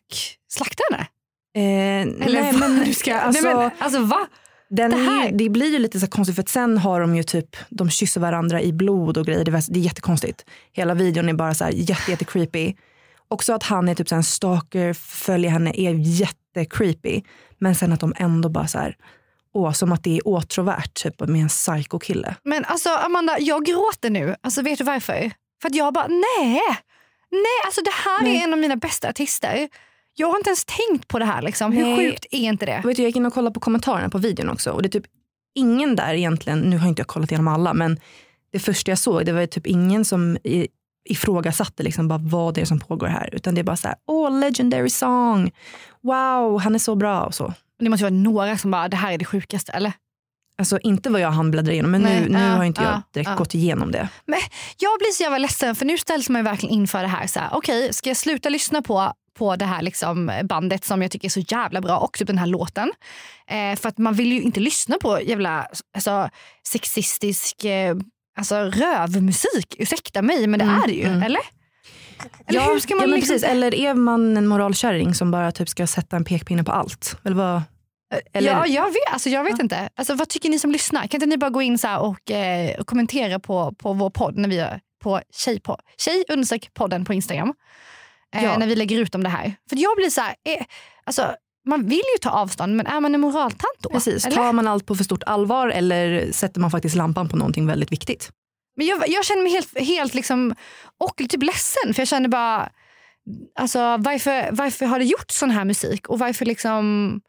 slakta 0.49 0.83
henne? 0.91 1.07
Eh, 1.55 2.27
Eller 2.27 2.43
nej, 2.43 2.53
men 2.53 2.85
du 2.85 2.95
ska, 2.95 3.19
alltså, 3.21 3.43
Nej, 3.45 3.55
men, 3.55 3.71
alltså 3.79 4.01
va? 4.03 4.27
Den 4.71 4.91
Det 4.91 4.97
här- 4.97 5.27
är, 5.27 5.31
ju- 5.31 5.37
det 5.37 5.49
blir 5.49 5.73
ju 5.73 5.79
lite 5.79 6.01
så 6.01 6.07
konstigt 6.07 6.35
för 6.35 6.43
att 6.43 6.49
sen 6.49 6.79
har 6.79 7.01
de 7.01 7.17
ju 7.17 7.23
typ, 7.23 7.57
de 7.69 7.91
kysser 7.91 8.21
varandra 8.21 8.63
i 8.63 8.73
blod 8.73 9.19
och 9.19 9.27
grejer. 9.27 9.45
Det 9.45 9.51
är, 9.51 9.73
det 9.73 9.79
är 9.79 9.83
jättekonstigt. 9.83 10.45
Hela 10.73 10.95
videon 10.95 11.29
är 11.29 11.33
bara 11.35 11.55
så 11.55 11.65
här 11.65 11.71
jätte, 11.71 12.11
jätte 12.11 12.25
creepy. 12.25 12.75
Också 13.29 13.53
att 13.53 13.63
han 13.63 13.89
är 13.89 13.95
typ 13.95 14.09
så 14.09 14.15
en 14.15 14.25
stalker, 14.25 14.93
följer 14.93 15.51
henne, 15.51 15.73
är 15.81 15.95
jättecreepy. 15.95 17.23
Men 17.59 17.75
sen 17.75 17.93
att 17.93 18.01
de 18.01 18.13
ändå 18.17 18.49
bara 18.49 18.67
så 18.67 18.79
här, 18.79 18.97
åh, 19.59 19.73
som 19.73 19.93
att 19.93 20.05
det 20.05 20.17
är 20.17 20.29
åtråvärt 20.29 20.95
typ, 20.95 21.21
med 21.21 21.43
en 21.43 21.49
psycho-kille. 21.49 22.35
Men 22.45 22.65
alltså 22.65 22.91
Amanda, 22.91 23.37
jag 23.41 23.65
gråter 23.65 24.11
nu. 24.11 24.37
Alltså 24.41 24.63
vet 24.63 24.79
du 24.79 24.85
varför? 24.85 25.31
För 25.63 25.69
att 25.69 25.75
jag 25.75 25.95
bara, 25.95 26.07
nej! 26.07 26.61
Nej, 27.31 27.59
alltså 27.67 27.81
det 27.83 27.91
här 28.05 28.23
Nej. 28.23 28.37
är 28.37 28.45
en 28.45 28.53
av 28.53 28.59
mina 28.59 28.77
bästa 28.77 29.09
artister. 29.09 29.69
Jag 30.15 30.29
har 30.29 30.37
inte 30.37 30.51
ens 30.51 30.65
tänkt 30.65 31.09
på 31.09 31.19
det 31.19 31.25
här. 31.25 31.43
Liksom. 31.43 31.73
Hur 31.73 31.85
Nej. 31.85 31.97
sjukt 31.97 32.27
är 32.31 32.39
inte 32.39 32.67
det? 32.67 32.73
Jag, 32.73 32.89
vet, 32.89 32.99
jag 32.99 33.07
gick 33.07 33.17
in 33.17 33.27
och 33.27 33.35
kollade 33.35 33.55
på 33.55 33.61
kommentarerna 33.61 34.09
på 34.09 34.19
videon 34.19 34.49
också 34.49 34.71
och 34.71 34.83
det 34.83 34.89
är 34.89 35.01
typ 35.01 35.07
ingen 35.55 35.97
där 35.97 36.15
egentligen, 36.15 36.61
nu 36.61 36.79
har 36.79 36.89
inte 36.89 37.01
jag 37.01 37.07
kollat 37.07 37.31
igenom 37.31 37.49
alla, 37.49 37.75
men 37.75 38.01
det 38.53 38.59
första 38.59 38.91
jag 38.91 38.99
såg 38.99 39.27
det 39.27 39.33
var 39.33 39.47
typ 39.47 39.67
ingen 39.67 40.05
som 40.05 40.39
ifrågasatte 41.09 41.83
liksom 41.83 42.09
bara 42.09 42.19
vad 42.19 42.55
det 42.55 42.61
är 42.61 42.65
som 42.65 42.81
pågår 42.81 43.07
här. 43.07 43.35
Utan 43.35 43.55
det 43.55 43.61
är 43.61 43.63
bara 43.63 43.77
så 43.77 43.89
här, 43.89 43.97
åh 44.07 44.41
legendary 44.41 44.91
song, 44.91 45.51
wow 46.01 46.61
han 46.61 46.75
är 46.75 46.79
så 46.79 46.95
bra 46.95 47.23
och 47.23 47.35
så. 47.35 47.55
Det 47.79 47.89
måste 47.89 48.05
ju 48.07 48.11
vara 48.11 48.21
några 48.23 48.59
som 48.59 48.71
bara, 48.71 48.89
det 48.89 48.97
här 48.97 49.13
är 49.13 49.19
det 49.19 49.25
sjukaste. 49.25 49.73
Eller? 49.73 49.93
Alltså 50.59 50.79
inte 50.79 51.11
vad 51.11 51.21
jag 51.21 51.31
hann 51.31 51.51
bläddra 51.51 51.73
igenom 51.73 51.91
men 51.91 52.03
Nej, 52.03 52.21
nu, 52.21 52.29
nu 52.29 52.51
har 52.51 52.65
inte 52.65 52.83
jag 52.83 52.93
ja, 52.93 53.03
direkt 53.13 53.31
ja. 53.31 53.37
gått 53.37 53.55
igenom 53.55 53.93
det. 53.93 54.09
Men 54.27 54.39
jag 54.79 54.99
blir 54.99 55.13
så 55.13 55.23
jävla 55.23 55.39
ledsen 55.39 55.75
för 55.75 55.85
nu 55.87 55.99
ställs 55.99 56.29
man 56.29 56.39
ju 56.41 56.45
verkligen 56.45 56.75
inför 56.75 57.03
det 57.03 57.09
här. 57.09 57.27
så 57.27 57.41
här, 57.41 57.49
Okej, 57.53 57.93
ska 57.95 58.11
jag 58.11 58.17
sluta 58.17 58.49
lyssna 58.49 58.83
på 58.83 59.13
på 59.39 59.57
det 59.57 59.65
här 59.65 59.83
liksom 59.83 60.33
bandet 60.45 60.85
som 60.85 61.03
jag 61.03 61.11
tycker 61.11 61.29
är 61.29 61.31
så 61.31 61.41
jävla 61.41 61.81
bra 61.81 61.99
och 61.99 62.13
typ 62.19 62.27
den 62.27 62.39
här 62.39 62.47
låten. 62.47 62.93
Eh, 63.47 63.79
för 63.79 63.89
att 63.89 63.99
man 63.99 64.15
vill 64.15 64.33
ju 64.33 64.43
inte 64.43 64.61
lyssna 64.61 64.97
på 65.01 65.21
jävla 65.23 65.67
alltså, 65.95 66.29
sexistisk 66.69 67.65
eh, 67.65 67.97
alltså, 68.39 68.57
rövmusik. 68.57 69.77
Ursäkta 69.79 70.23
mig 70.23 70.47
men 70.47 70.59
det 70.59 70.65
Mm, 70.65 70.83
är 70.83 70.87
det 70.87 70.93
ju. 70.93 71.05
mm. 71.07 71.23
Eller? 71.23 71.41
Eller 72.47 72.61
hur 72.61 72.81
ska 72.81 72.95
man 72.95 73.03
ja, 73.03 73.07
men 73.07 73.19
liksom... 73.19 73.35
precis. 73.35 73.51
Eller 73.51 73.75
är 73.75 73.95
man 73.95 74.37
en 74.37 74.47
moralkärring 74.47 75.15
som 75.15 75.31
bara 75.31 75.53
typ 75.53 75.69
ska 75.69 75.87
sätta 75.87 76.17
en 76.17 76.25
pekpinne 76.25 76.65
på 76.65 76.73
allt? 76.73 77.17
Eller 77.25 77.37
vad? 77.37 77.63
Eller, 78.33 78.51
Ja, 78.53 78.67
jag 78.67 78.87
vet, 78.87 79.13
alltså, 79.13 79.29
jag 79.29 79.45
vet 79.45 79.61
inte. 79.61 79.89
Alltså, 79.97 80.15
vad 80.15 80.29
tycker 80.29 80.49
ni 80.49 80.59
som 80.59 80.71
lyssnar? 80.73 81.01
Kan 81.01 81.17
inte 81.19 81.27
ni 81.27 81.39
bara 81.39 81.51
gå 81.51 81.63
in 81.63 81.79
så 81.79 81.97
och, 81.99 82.31
eh, 82.31 82.81
och 82.81 82.87
kommentera 82.87 83.39
på, 83.39 83.75
på 83.79 83.93
vår 83.93 84.11
podd 84.11 84.37
när 84.37 84.49
vi 84.49 84.55
gör 84.55 84.81
på 85.03 85.21
tjej, 85.33 85.61
på, 85.61 85.79
tjej 85.99 86.25
podden 86.75 87.05
på 87.05 87.15
Instagram. 87.15 87.55
Eh, 88.35 88.45
Ja. 88.45 88.59
När 88.59 88.67
vi 88.67 88.77
lägger 88.77 88.99
ut 88.99 89.15
om 89.15 89.23
det 89.23 89.29
här. 89.29 89.55
För 89.71 89.77
jag 89.77 89.97
blir 89.97 90.11
så 90.11 90.21
här, 90.21 90.35
eh, 90.45 90.65
alltså, 91.05 91.35
man 91.67 91.87
vill 91.87 92.03
ju 92.15 92.19
ta 92.21 92.31
avstånd 92.31 92.77
men 92.77 92.87
är 92.87 93.01
man 93.01 93.15
en 93.15 93.21
moraltant 93.21 93.79
då? 93.79 93.91
Precis, 93.91 94.27
Eller? 94.27 94.37
tar 94.37 94.53
man 94.53 94.69
allt 94.69 94.87
på 94.87 94.95
för 94.95 95.05
stort 95.05 95.23
allvar 95.27 95.69
eller 95.69 96.33
sätter 96.33 96.61
man 96.61 96.71
faktiskt 96.71 96.95
lampan 96.97 97.29
på 97.29 97.37
någonting 97.37 97.67
väldigt 97.67 97.93
viktigt? 97.93 98.31
Men 98.79 98.87
jag, 98.87 99.09
jag 99.09 99.25
känner 99.25 99.43
mig 99.43 99.53
helt, 99.53 99.79
helt 99.79 100.15
liksom, 100.15 100.55
och 100.99 101.17
typ 101.17 101.43
ledsen 101.43 101.95
för 101.95 102.01
jag 102.01 102.09
känner 102.09 102.29
bara, 102.29 102.71
alltså, 103.55 103.97
varför, 103.97 104.49
varför 104.53 104.87
har 104.87 104.99
det 104.99 105.05
gjort 105.05 105.31
sån 105.31 105.51
här 105.51 105.65
musik? 105.65 106.09
Och 106.09 106.19
varför 106.19 106.45
liksom, 106.45 107.21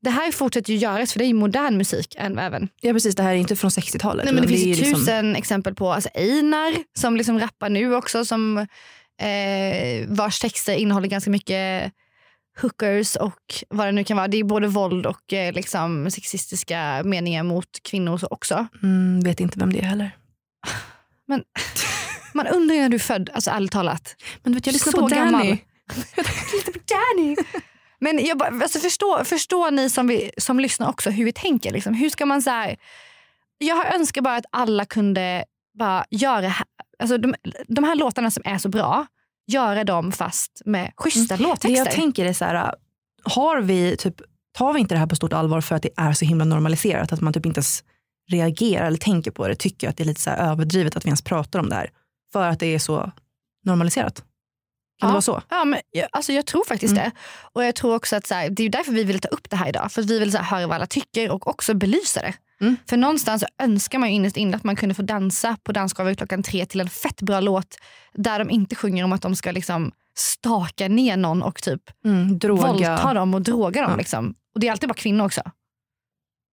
det 0.00 0.10
här 0.10 0.32
fortsätter 0.32 0.72
ju 0.72 0.78
göras 0.78 1.12
för 1.12 1.18
det 1.18 1.24
är 1.24 1.26
ju 1.26 1.34
modern 1.34 1.76
musik 1.76 2.16
även. 2.18 2.68
Ja 2.80 2.92
precis, 2.92 3.14
det 3.14 3.22
här 3.22 3.30
är 3.30 3.36
inte 3.36 3.56
från 3.56 3.70
60-talet. 3.70 4.24
Nej, 4.24 4.34
men 4.34 4.42
det 4.42 4.48
utan 4.48 4.64
finns 4.64 4.78
liksom- 4.78 5.00
tusen 5.00 5.36
exempel 5.36 5.74
på 5.74 5.92
alltså 5.92 6.10
Einar 6.14 6.74
som 6.98 7.16
liksom 7.16 7.38
rappar 7.40 7.68
nu 7.68 7.94
också 7.94 8.24
som 8.24 8.58
eh, 9.20 10.06
vars 10.08 10.38
texter 10.40 10.74
innehåller 10.74 11.08
ganska 11.08 11.30
mycket 11.30 11.92
hookers 12.60 13.16
och 13.16 13.42
vad 13.68 13.86
det 13.86 13.92
nu 13.92 14.04
kan 14.04 14.16
vara. 14.16 14.28
Det 14.28 14.36
är 14.36 14.44
både 14.44 14.68
våld 14.68 15.06
och 15.06 15.32
eh, 15.32 15.52
liksom 15.52 16.10
sexistiska 16.10 17.02
meningar 17.04 17.42
mot 17.42 17.82
kvinnor 17.82 18.18
så 18.18 18.26
också. 18.26 18.66
Mm, 18.82 19.20
vet 19.20 19.40
inte 19.40 19.58
vem 19.58 19.72
det 19.72 19.78
är 19.78 19.82
heller. 19.82 20.10
Man 22.32 22.46
undrar 22.46 22.74
ju 22.74 22.80
när 22.82 22.88
du 22.88 22.94
är 22.94 22.98
född, 22.98 23.30
alltså 23.34 23.50
ärligt 23.50 23.72
talat. 23.72 24.16
Men 24.42 24.52
du 24.52 24.56
vet, 24.56 24.66
jag 24.66 24.72
lyssnar 24.72 24.92
Så 24.92 24.98
på 24.98 25.06
gammal. 25.06 25.32
Danny. 25.32 25.58
Lite 26.52 26.72
på 26.72 26.78
Danny. 26.86 27.36
Men 28.00 28.24
jag 28.26 28.38
bara, 28.38 28.48
alltså 28.48 28.78
förstår, 28.78 29.24
förstår 29.24 29.70
ni 29.70 29.90
som, 29.90 30.06
vi, 30.06 30.30
som 30.38 30.60
lyssnar 30.60 30.88
också 30.88 31.10
hur 31.10 31.24
vi 31.24 31.32
tänker? 31.32 31.72
Liksom? 31.72 31.94
Hur 31.94 32.10
ska 32.10 32.26
man 32.26 32.42
så 32.42 32.50
här, 32.50 32.76
Jag 33.58 33.94
önskar 33.94 34.22
bara 34.22 34.36
att 34.36 34.44
alla 34.52 34.84
kunde 34.84 35.44
bara 35.78 36.04
göra 36.10 36.52
alltså 36.98 37.18
de, 37.18 37.34
de 37.68 37.84
här 37.84 37.94
låtarna 37.94 38.30
som 38.30 38.42
är 38.46 38.58
så 38.58 38.68
bra, 38.68 39.06
göra 39.46 39.84
dem 39.84 40.12
fast 40.12 40.62
med 40.64 40.92
schyssta 40.96 41.36
Det 41.36 41.42
låttexter. 41.42 41.70
jag 41.78 41.90
tänker 41.90 42.24
är 42.24 42.32
så 42.32 42.44
här, 42.44 42.74
har 43.22 43.60
vi 43.60 43.96
typ, 43.96 44.14
tar 44.58 44.72
vi 44.72 44.80
inte 44.80 44.94
det 44.94 44.98
här 44.98 45.06
på 45.06 45.16
stort 45.16 45.32
allvar 45.32 45.60
för 45.60 45.74
att 45.74 45.82
det 45.82 45.90
är 45.96 46.12
så 46.12 46.24
himla 46.24 46.44
normaliserat 46.44 47.12
att 47.12 47.20
man 47.20 47.32
typ 47.32 47.46
inte 47.46 47.58
ens 47.58 47.84
reagerar 48.28 48.86
eller 48.86 48.98
tänker 48.98 49.30
på 49.30 49.48
det, 49.48 49.54
tycker 49.54 49.88
att 49.88 49.96
det 49.96 50.02
är 50.02 50.06
lite 50.06 50.20
så 50.20 50.30
överdrivet 50.30 50.96
att 50.96 51.04
vi 51.04 51.08
ens 51.08 51.22
pratar 51.22 51.58
om 51.58 51.68
det 51.68 51.74
här. 51.74 51.90
För 52.32 52.48
att 52.48 52.60
det 52.60 52.66
är 52.66 52.78
så 52.78 53.12
normaliserat. 53.64 54.16
Kan 54.16 54.24
Ja. 55.00 55.06
det 55.06 55.12
vara 55.12 55.22
så? 55.22 55.42
Ja, 55.48 55.64
men, 55.64 55.80
alltså, 56.10 56.32
jag 56.32 56.46
tror 56.46 56.64
faktiskt 56.64 56.92
Mm. 56.92 57.04
det. 57.04 57.10
Och 57.52 57.64
jag 57.64 57.74
tror 57.74 57.94
också 57.94 58.16
att 58.16 58.26
så 58.26 58.34
här, 58.34 58.50
Det 58.50 58.62
är 58.62 58.68
därför 58.68 58.92
vi 58.92 59.04
vill 59.04 59.20
ta 59.20 59.28
upp 59.28 59.50
det 59.50 59.56
här 59.56 59.68
idag. 59.68 59.92
För 59.92 60.02
att 60.02 60.10
vi 60.10 60.18
vill 60.18 60.32
så 60.32 60.38
här, 60.38 60.44
höra 60.56 60.66
vad 60.66 60.76
alla 60.76 60.86
tycker 60.86 61.30
och 61.30 61.46
också 61.48 61.74
belysa 61.74 62.20
det. 62.22 62.34
Mm. 62.60 62.76
För 62.88 62.96
någonstans 62.96 63.44
önskar 63.62 63.98
man 63.98 64.08
ju 64.08 64.14
innerst 64.14 64.36
inne 64.36 64.56
att 64.56 64.64
man 64.64 64.76
kunde 64.76 64.94
få 64.94 65.02
dansa 65.02 65.56
på 65.62 65.72
dansgolvet 65.72 66.18
klockan 66.18 66.42
tre 66.42 66.66
till 66.66 66.80
en 66.80 66.88
fett 66.88 67.22
bra 67.22 67.40
låt 67.40 67.76
där 68.14 68.38
de 68.38 68.50
inte 68.50 68.74
sjunger 68.76 69.04
om 69.04 69.12
att 69.12 69.22
de 69.22 69.36
ska 69.36 69.50
liksom 69.52 69.92
staka 70.14 70.88
ner 70.88 71.16
någon 71.16 71.42
och 71.42 71.62
typ 71.62 71.82
Mm, 72.04 72.38
droga. 72.38 72.66
våldta 72.72 73.14
dem 73.14 73.34
och 73.34 73.42
droga 73.42 73.82
dem. 73.82 73.90
Ja. 73.90 73.96
Liksom. 73.96 74.34
Och 74.54 74.60
det 74.60 74.66
är 74.68 74.72
alltid 74.72 74.88
bara 74.88 74.94
kvinnor 74.94 75.24
också. 75.24 75.42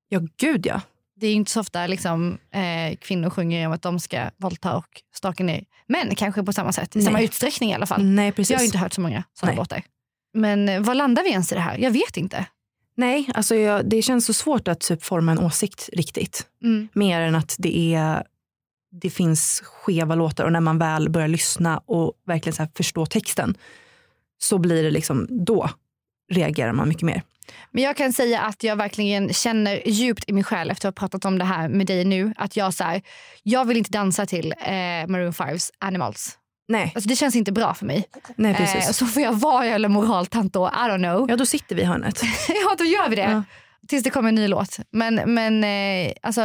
Ja 0.09 0.19
gud 0.37 0.65
ja. 0.65 0.81
Det 1.15 1.27
är 1.27 1.33
inte 1.33 1.51
så 1.51 1.59
ofta 1.59 1.87
liksom, 1.87 2.37
eh, 2.51 2.97
kvinnor 2.97 3.29
sjunger 3.29 3.67
om 3.67 3.73
att 3.73 3.81
de 3.81 3.99
ska 3.99 4.29
våldta 4.37 4.77
och 4.77 5.01
staka 5.15 5.43
ner 5.43 5.63
män 5.87 6.15
kanske 6.15 6.43
på 6.43 6.53
samma 6.53 6.71
sätt. 6.71 6.95
I 6.95 6.99
Nej. 6.99 7.05
samma 7.05 7.21
utsträckning 7.21 7.71
i 7.71 7.73
alla 7.73 7.85
fall. 7.85 8.03
Nej 8.03 8.31
precis. 8.31 8.51
Jag 8.51 8.59
har 8.59 8.65
inte 8.65 8.77
hört 8.77 8.93
så 8.93 9.01
många 9.01 9.23
sådana 9.33 9.57
låtar. 9.57 9.83
Men 10.33 10.69
eh, 10.69 10.81
vad 10.81 10.97
landar 10.97 11.23
vi 11.23 11.29
ens 11.29 11.51
i 11.51 11.55
det 11.55 11.61
här? 11.61 11.77
Jag 11.77 11.91
vet 11.91 12.17
inte. 12.17 12.45
Nej, 12.97 13.29
alltså 13.33 13.55
jag, 13.55 13.89
det 13.89 14.01
känns 14.01 14.25
så 14.25 14.33
svårt 14.33 14.67
att 14.67 14.79
typ 14.79 15.03
forma 15.03 15.31
en 15.31 15.39
åsikt 15.39 15.89
riktigt. 15.93 16.47
Mm. 16.63 16.87
Mer 16.93 17.21
än 17.21 17.35
att 17.35 17.55
det, 17.59 17.93
är, 17.95 18.23
det 18.91 19.09
finns 19.09 19.61
skeva 19.65 20.15
låtar 20.15 20.43
och 20.43 20.51
när 20.51 20.59
man 20.59 20.77
väl 20.77 21.09
börjar 21.09 21.27
lyssna 21.27 21.77
och 21.77 22.13
verkligen 22.25 22.55
så 22.55 22.67
förstå 22.75 23.05
texten 23.05 23.57
så 24.37 24.57
blir 24.57 24.83
det 24.83 24.91
liksom, 24.91 25.27
då 25.29 25.69
reagerar 26.31 26.73
man 26.73 26.87
mycket 26.87 27.03
mer. 27.03 27.23
Men 27.71 27.83
jag 27.83 27.97
kan 27.97 28.13
säga 28.13 28.41
att 28.41 28.63
jag 28.63 28.75
verkligen 28.75 29.33
känner 29.33 29.87
djupt 29.87 30.23
i 30.27 30.33
min 30.33 30.43
själ 30.43 30.71
efter 30.71 30.89
att 30.89 30.99
ha 30.99 31.07
pratat 31.07 31.25
om 31.25 31.37
det 31.39 31.45
här 31.45 31.69
med 31.69 31.87
dig 31.87 32.05
nu. 32.05 32.33
Att 32.37 32.55
jag, 32.57 32.73
så 32.73 32.83
här, 32.83 33.01
jag 33.43 33.65
vill 33.65 33.77
inte 33.77 33.91
dansa 33.91 34.25
till 34.25 34.53
eh, 34.59 34.71
Maroon 35.07 35.31
5s 35.31 35.69
Animals. 35.79 36.37
Nej, 36.67 36.91
Alltså, 36.95 37.09
det 37.09 37.15
känns 37.15 37.35
inte 37.35 37.51
bra 37.51 37.73
för 37.73 37.85
mig. 37.85 38.05
nej 38.35 38.55
precis. 38.55 38.87
Eh, 38.87 38.91
så 38.91 39.05
får 39.05 39.21
jag 39.21 39.33
vara 39.33 39.65
eller 39.65 39.89
moraltant 39.89 40.53
då, 40.53 40.67
I 40.67 40.89
don't 40.89 40.97
know. 40.97 41.29
Ja, 41.29 41.35
då 41.35 41.45
sitter 41.45 41.75
vi 41.75 41.81
i 41.81 41.85
hörnet. 41.85 42.21
ja, 42.47 42.75
då 42.77 42.83
gör 42.83 43.09
vi 43.09 43.15
det. 43.15 43.21
Ja. 43.21 43.43
Tills 43.87 44.03
det 44.03 44.09
kommer 44.09 44.29
en 44.29 44.35
ny 44.35 44.47
låt. 44.47 44.77
Men, 44.91 45.15
men 45.33 45.63
eh, 45.63 46.13
alltså, 46.21 46.41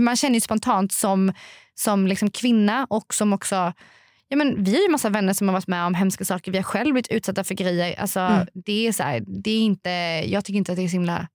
man 0.00 0.16
känner 0.16 0.34
ju 0.34 0.40
spontant 0.40 0.92
som, 0.92 1.32
som 1.74 2.06
liksom 2.06 2.30
kvinna 2.30 2.86
och 2.90 3.14
som 3.14 3.32
också 3.32 3.72
Ja, 4.32 4.36
men 4.36 4.64
vi 4.64 4.74
har 4.74 4.82
ju 4.82 4.88
massa 4.88 5.08
vänner 5.08 5.32
som 5.32 5.48
har 5.48 5.52
varit 5.52 5.66
med 5.66 5.86
om 5.86 5.94
hemska 5.94 6.24
saker. 6.24 6.52
Vi 6.52 6.58
har 6.58 6.62
själv 6.62 6.92
blivit 6.92 7.08
utsatta 7.10 7.44
för 7.44 7.54
grejer. 7.54 8.00
Alltså, 8.00 8.20
Mm. 8.20 8.46
det 8.54 8.86
är 8.86 8.92
så 8.92 9.02
här, 9.02 9.22
det 9.26 9.50
är 9.50 9.60
inte, 9.60 9.90
jag 10.26 10.44
tycker 10.44 10.58
inte 10.58 10.72
att 10.72 10.76
det 10.76 10.84
är 10.84 10.88
så 10.88 10.92
himla 10.92 11.28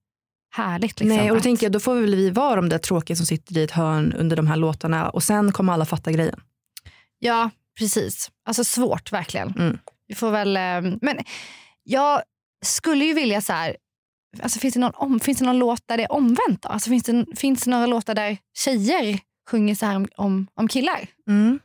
härligt. 0.56 1.00
Liksom, 1.00 1.18
Nej, 1.18 1.32
och 1.32 1.36
då 1.36 1.38
att- 1.38 1.44
tänker 1.44 1.66
jag, 1.66 1.72
då 1.74 1.80
får 1.80 1.96
väl 1.96 2.16
vi 2.16 2.30
vara 2.30 2.56
de 2.56 2.70
där 2.70 2.78
tråkiga 2.78 3.16
som 3.18 3.26
sitter 3.26 3.58
i 3.58 3.64
ett 3.64 3.72
hörn 3.72 4.14
under 4.14 4.36
de 4.36 4.48
här 4.48 4.56
låtarna 4.56 5.10
och 5.10 5.24
sen 5.24 5.52
kommer 5.52 5.74
alla 5.74 5.86
fatta 5.86 6.12
grejen. 6.12 6.40
Ja, 7.20 7.50
precis. 7.80 8.32
Alltså 8.46 8.64
svårt 8.64 9.12
verkligen. 9.12 9.50
Mm. 9.60 9.78
Vi 10.08 10.16
får 10.16 10.32
väl, 10.32 10.58
eh, 10.58 10.98
men 11.02 11.18
jag 11.84 12.22
skulle 12.66 13.06
ju 13.06 13.14
vilja 13.14 13.42
så 13.42 13.54
här, 13.54 13.78
alltså 14.42 14.60
finns 14.60 14.74
det 14.74 14.80
någon, 14.80 14.94
om, 14.96 15.20
finns 15.20 15.38
det 15.40 15.46
någon 15.46 15.60
låt 15.60 15.82
där 15.88 15.98
det 15.98 16.04
är 16.04 16.12
omvänt 16.12 16.62
då? 16.62 16.70
Alltså 16.70 16.90
finns, 16.90 17.04
det, 17.04 17.26
finns 17.36 17.64
det 17.64 17.70
några 17.72 17.86
låtar 17.86 18.16
där 18.16 18.38
tjejer 18.58 19.20
sjunger 19.52 19.76
så 19.76 19.86
här 19.86 19.96
om, 19.96 20.08
om, 20.18 20.48
om 20.56 20.68
killar? 20.68 21.08
Mm. 21.30 21.60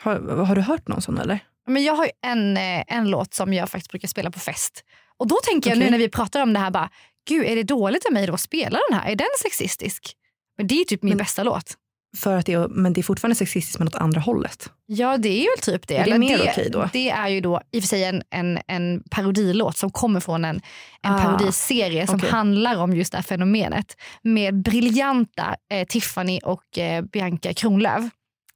Har, 0.00 0.44
har 0.44 0.54
du 0.56 0.60
hört 0.62 0.88
någon 0.88 1.02
sån 1.02 1.18
eller? 1.18 1.38
Men 1.68 1.84
jag 1.84 1.94
har 1.94 2.04
ju 2.04 2.10
en, 2.26 2.56
eh, 2.56 2.84
en 2.86 3.10
låt 3.10 3.34
som 3.34 3.52
jag 3.54 3.68
faktiskt 3.70 3.90
brukar 3.90 4.08
spela 4.08 4.30
på 4.30 4.38
fest. 4.40 4.84
Och 5.18 5.26
då 5.28 5.36
tänker 5.44 5.70
jag 5.70 5.78
nu 5.78 5.90
när 5.90 5.98
vi 5.98 6.08
pratar 6.08 6.42
om 6.42 6.52
det 6.52 6.58
här 6.60 6.70
bara, 6.70 6.90
gud 7.28 7.44
är 7.46 7.56
det 7.56 7.62
dåligt 7.62 8.06
av 8.06 8.12
mig 8.12 8.26
då 8.26 8.34
att 8.34 8.40
spela 8.40 8.78
den 8.90 8.98
här? 9.00 9.10
Är 9.10 9.16
den 9.16 9.26
sexistisk? 9.42 10.12
Men 10.56 10.66
det 10.66 10.74
är 10.74 10.84
typ 10.84 11.02
min 11.02 11.10
Men- 11.10 11.18
bästa 11.18 11.42
låt. 11.42 11.74
För 12.16 12.36
att 12.36 12.46
det 12.46 12.52
är, 12.52 12.68
men 12.68 12.92
det 12.92 13.00
är 13.00 13.02
fortfarande 13.02 13.34
sexistiskt 13.34 13.78
men 13.78 13.88
åt 13.88 13.94
andra 13.94 14.20
hållet. 14.20 14.70
Ja 14.86 15.16
det 15.18 15.28
är 15.28 15.56
väl 15.56 15.62
typ 15.64 15.88
det. 15.88 15.94
Är 15.96 15.98
det 16.04 16.10
Eller 16.10 16.18
mer 16.18 16.38
det, 16.38 16.50
okej 16.50 16.68
då? 16.72 16.88
Det 16.92 17.10
är 17.10 17.28
ju 17.28 17.40
då 17.40 17.60
i 17.72 17.78
och 17.78 17.82
för 17.82 17.88
sig 17.88 18.04
en, 18.04 18.22
en, 18.30 18.58
en 18.66 19.02
parodilåt 19.10 19.76
som 19.76 19.90
kommer 19.90 20.20
från 20.20 20.44
en, 20.44 20.60
en 21.02 21.14
Ah, 21.14 21.18
parodiserie 21.22 22.06
som 22.06 22.16
okej. 22.16 22.30
handlar 22.30 22.76
om 22.76 22.92
just 22.96 23.12
det 23.12 23.18
här 23.18 23.22
fenomenet. 23.22 23.96
Med 24.22 24.62
briljanta 24.62 25.56
eh, 25.72 25.86
Tiffany 25.86 26.40
och 26.44 26.78
eh, 26.78 27.02
Bianca 27.02 27.52
Kronlöf. 27.54 28.04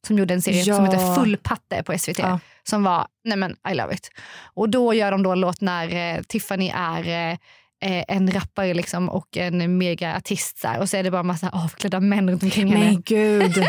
Som 0.07 0.19
gjorde 0.19 0.35
en 0.35 0.43
serie 0.43 0.63
Ja. 0.63 0.77
som 0.77 0.85
heter 0.85 1.15
Full 1.15 1.37
patte 1.37 1.83
på 1.83 1.99
SVT. 1.99 2.19
Ja. 2.19 2.41
Som 2.69 2.83
var, 2.85 3.07
nej 3.25 3.37
men 3.37 3.57
I 3.73 3.75
love 3.75 3.95
it. 3.95 4.11
Och 4.55 4.69
då 4.69 4.95
gör 4.95 5.11
de 5.11 5.23
då 5.23 5.31
en 5.33 5.41
låt 5.41 5.61
när 5.61 6.17
eh, 6.17 6.23
Tiffany 6.23 6.73
är 6.75 7.09
eh, 7.09 7.33
eh, 7.99 8.05
en 8.09 8.31
rappare 8.31 8.75
liksom 8.75 9.09
och 9.09 9.37
en 9.37 9.79
megaartist. 9.79 10.59
Så 10.59 10.69
här. 10.69 10.81
Och 10.81 10.89
så 10.91 10.97
är 10.97 11.03
det 11.03 11.11
bara 11.11 11.23
massa 11.23 11.49
avklädda 11.49 12.01
män 12.01 12.31
runt 12.31 12.43
omkring 12.43 12.73
henne. 12.73 12.85
Men 12.85 13.03
gud. 13.03 13.57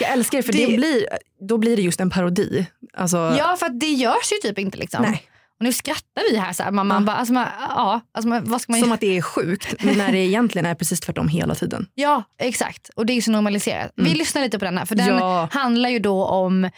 Jag 0.00 0.10
älskar 0.12 0.38
det 0.38 0.42
för 0.42 0.52
det... 0.52 0.66
Det- 0.66 0.76
blir, 0.76 1.06
då 1.48 1.58
blir 1.58 1.76
det 1.76 1.82
just 1.82 2.00
en 2.00 2.10
parodi. 2.10 2.66
Alltså, 2.94 3.16
Ja 3.38 3.56
för 3.58 3.68
det 3.68 3.86
görs 3.92 4.32
ju 4.32 4.36
typ 4.48 4.58
inte 4.58 4.78
liksom. 4.78 5.02
Nej. 5.02 5.22
Och 5.58 5.64
nu 5.64 5.72
skrattar 5.72 6.30
vi 6.32 6.36
här. 6.38 6.52
Så 6.52 6.62
här 6.62 6.70
man, 6.70 6.86
man 6.86 7.02
Ja. 7.02 7.06
bara, 7.06 7.16
alltså 7.16 7.34
man, 7.34 7.46
ja, 7.60 8.00
alltså 8.14 8.28
man, 8.28 8.44
vad 8.44 8.60
ska 8.60 8.72
man 8.72 8.80
Som 8.80 8.92
att 8.92 9.00
det 9.00 9.16
är 9.16 9.22
sjukt 9.22 9.74
när 9.84 10.12
det 10.12 10.18
egentligen 10.18 10.66
är 10.66 10.74
precis 10.74 11.00
tvärtom 11.00 11.28
hela 11.28 11.54
tiden. 11.54 11.86
Ja, 11.94 12.22
exakt. 12.42 12.88
Och 12.96 13.06
det 13.06 13.12
är 13.12 13.14
ju 13.14 13.22
så 13.22 13.30
normaliserat. 13.30 13.92
Vi 13.96 14.14
lyssnar 14.14 14.42
lite 14.42 14.58
på 14.58 14.64
den 14.64 14.78
här 14.78 14.84
för 14.84 14.94
den 14.94 15.06
Mm. 15.08 15.18
Ja. 15.18 15.48
handlar 15.52 15.88
ju 15.88 15.98
då 15.98 16.24
om 16.24 16.64
eh, 16.64 16.70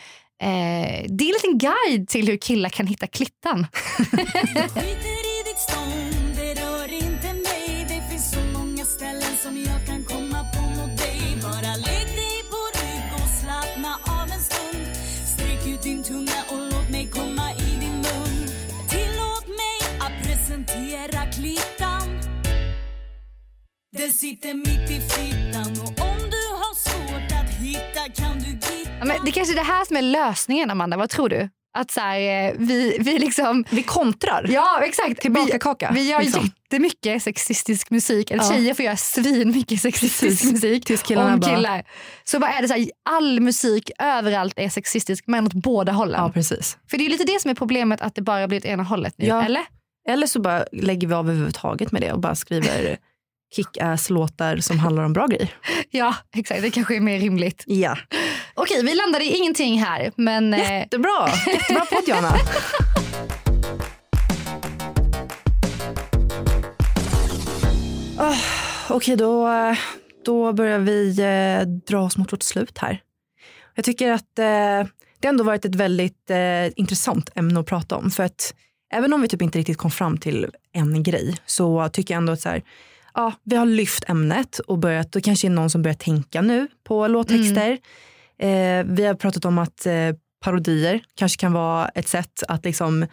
det 1.08 1.24
är 1.24 1.28
en 1.28 1.32
liten 1.42 1.58
guide 1.58 2.08
till 2.08 2.26
hur 2.28 2.36
killar 2.36 2.68
kan 2.68 2.86
hitta 2.86 3.06
klittan. 3.06 3.66
Den 23.98 24.12
sitter 24.12 24.54
mitt 24.54 24.90
i 24.90 25.00
fittan 25.00 25.72
och 25.72 25.88
om 25.88 26.18
du 26.30 26.44
har 26.60 26.74
svårt 26.74 27.32
att 27.32 27.50
hitta 27.54 28.22
kan 28.22 28.38
du 28.38 28.46
gitta 28.50 28.68
Ja, 28.98 29.04
men 29.04 29.16
det 29.24 29.30
kanske 29.32 29.54
är 29.54 29.56
det 29.56 29.62
här 29.62 29.84
som 29.84 29.96
är 29.96 30.02
lösningen 30.02 30.70
Amanda, 30.70 30.96
vad 30.96 31.10
tror 31.10 31.28
du? 31.28 31.48
Att 31.78 31.90
så 31.90 32.00
här, 32.00 32.20
eh, 32.48 32.54
vi, 32.58 32.96
vi 33.00 33.18
liksom 33.18 33.64
Vi 33.70 33.82
kontrar. 33.82 34.46
Ja 34.48 34.80
exakt. 34.84 35.20
Tillbaka 35.20 35.52
vi, 35.52 35.58
kaka, 35.58 35.90
vi 35.94 36.10
gör 36.10 36.20
liksom. 36.22 36.50
jättemycket 36.70 37.22
sexistisk 37.22 37.90
musik. 37.90 38.30
Eller 38.30 38.42
Ja. 38.44 38.50
tjejer 38.52 38.74
får 38.74 38.84
göra 38.84 38.96
svin 38.96 39.50
mycket 39.50 39.80
sexistisk 39.80 40.20
Precis. 40.42 40.52
musik 40.52 40.84
Tills 40.84 41.02
killarna 41.02 41.34
om 41.34 41.40
bara- 41.40 41.56
killar. 41.56 41.84
Så 42.24 42.38
bara 42.38 42.50
är 42.52 42.62
det 42.62 42.68
så 42.68 42.74
här, 42.74 42.90
all 43.10 43.40
musik 43.40 43.90
överallt 43.98 44.54
är 44.56 44.68
sexistisk 44.68 45.24
men 45.26 45.46
åt 45.46 45.52
båda 45.54 45.92
hållen. 45.92 46.20
Ja, 46.20 46.30
precis. 46.32 46.78
För 46.90 46.98
det 46.98 47.06
är 47.06 47.10
lite 47.10 47.24
det 47.24 47.40
som 47.42 47.50
är 47.50 47.54
problemet 47.54 48.00
att 48.00 48.14
det 48.14 48.22
bara 48.22 48.48
blir 48.48 48.58
åt 48.58 48.64
ena 48.64 48.82
hållet 48.82 49.14
nu. 49.18 49.26
Ja. 49.26 49.42
Eller? 49.44 49.62
Eller 50.08 50.26
så 50.26 50.40
bara 50.40 50.64
lägger 50.72 51.08
vi 51.08 51.14
av 51.14 51.28
överhuvudtaget 51.28 51.92
med 51.92 52.02
det 52.02 52.12
och 52.12 52.20
bara 52.20 52.34
skriver 52.34 52.98
kick-ass-låtar 53.56 54.56
som 54.56 54.78
handlar 54.78 55.02
om 55.04 55.12
bra 55.12 55.26
grejer. 55.26 55.54
Ja 55.90 56.14
exakt, 56.36 56.62
det 56.62 56.70
kanske 56.70 56.96
är 56.96 57.00
mer 57.00 57.20
rimligt. 57.20 57.64
Ja. 57.66 57.98
Okej 58.54 58.82
vi 58.82 58.94
landade 58.94 59.24
i 59.24 59.36
ingenting 59.36 59.78
här 59.82 60.12
men 60.16 60.54
eh, 60.54 60.78
Jättebra! 60.78 61.28
Jättebra 61.46 61.84
podd 61.84 62.04
Johanna. 62.08 62.38
Oh, 68.18 68.36
Okej, 68.90 69.16
då, 69.16 69.48
då 70.24 70.52
börjar 70.52 70.78
vi 70.78 71.20
eh, 71.20 71.68
dra 71.68 72.00
oss 72.00 72.16
mot 72.16 72.32
vårt 72.32 72.42
slut 72.42 72.78
här. 72.78 73.00
Jag 73.74 73.84
tycker 73.84 74.10
att 74.12 74.38
eh, 74.38 74.90
det 75.20 75.28
ändå 75.28 75.44
varit 75.44 75.64
ett 75.64 75.74
väldigt 75.74 76.30
eh, 76.30 76.66
intressant 76.76 77.30
ämne 77.34 77.60
att 77.60 77.66
prata 77.66 77.96
om. 77.96 78.10
För 78.10 78.22
att 78.22 78.54
även 78.94 79.12
om 79.12 79.22
vi 79.22 79.28
typ 79.28 79.42
inte 79.42 79.58
riktigt 79.58 79.76
kom 79.76 79.90
fram 79.90 80.18
till 80.18 80.46
en 80.72 81.02
grej 81.02 81.36
så 81.46 81.88
tycker 81.88 82.14
jag 82.14 82.18
ändå 82.18 82.32
att 82.32 82.40
så 82.40 82.48
här, 82.48 82.62
ja, 83.14 83.32
vi 83.44 83.56
har 83.56 83.66
lyft 83.66 84.04
ämnet 84.08 84.58
och 84.58 84.78
börjat, 84.78 85.12
då 85.12 85.20
kanske 85.20 85.48
är 85.48 85.50
någon 85.50 85.70
som 85.70 85.82
börjar 85.82 85.94
tänka 85.94 86.40
nu 86.42 86.68
på 86.84 87.06
låttexter. 87.06 87.78
Eh, 88.38 88.84
vi 88.86 89.04
har 89.06 89.14
pratat 89.14 89.44
om 89.44 89.58
att 89.58 89.86
eh, 89.86 89.92
parodier 90.44 91.00
kanske 91.14 91.40
kan 91.40 91.52
vara 91.52 91.88
ett 91.88 92.08
sätt 92.08 92.42
att 92.48 92.64
liksom 92.64 93.06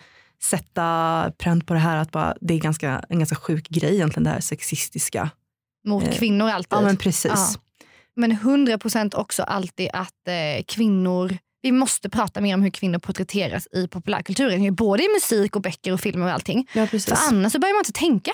sätta 0.44 1.32
pränt 1.38 1.66
på 1.68 1.74
det 1.74 1.80
här 1.80 1.98
att 1.98 2.12
bara, 2.12 2.36
det 2.42 2.54
är 2.54 2.58
ganska, 2.60 3.06
en 3.10 3.20
ganska 3.20 3.36
sjuk 3.36 3.70
grej 3.70 3.94
egentligen 3.94 4.24
det 4.24 4.30
här 4.30 4.40
sexistiska. 4.40 5.30
mot 5.86 6.04
eh, 6.04 6.12
kvinnor 6.12 6.50
alltid. 6.50 6.78
Ja 6.78 6.82
men 6.82 6.98
precis. 6.98 7.32
Ja. 7.36 7.48
Men 8.16 8.32
100 8.32 8.78
procent 8.78 9.14
också 9.14 9.44
alltid 9.44 9.90
att 9.94 10.28
eh, 10.28 10.64
kvinnor, 10.68 11.38
vi 11.62 11.72
måste 11.72 12.10
prata 12.10 12.42
mer 12.42 12.54
om 12.54 12.62
hur 12.62 12.70
kvinnor 12.70 13.00
porträtteras 13.00 13.68
i 13.72 13.88
populärkulturen. 13.88 14.76
Både 14.76 15.04
i 15.04 15.08
musik 15.14 15.56
och 15.56 15.62
böcker 15.62 15.94
och 15.94 16.00
filmer 16.00 16.26
och 16.26 16.32
allting. 16.32 16.68
Ja, 16.74 16.88
precis. 16.88 17.06
För 17.06 17.28
annars 17.28 17.52
så 17.52 17.60
börjar 17.60 17.74
man 17.74 17.80
inte 17.80 18.00
tänka. 18.00 18.32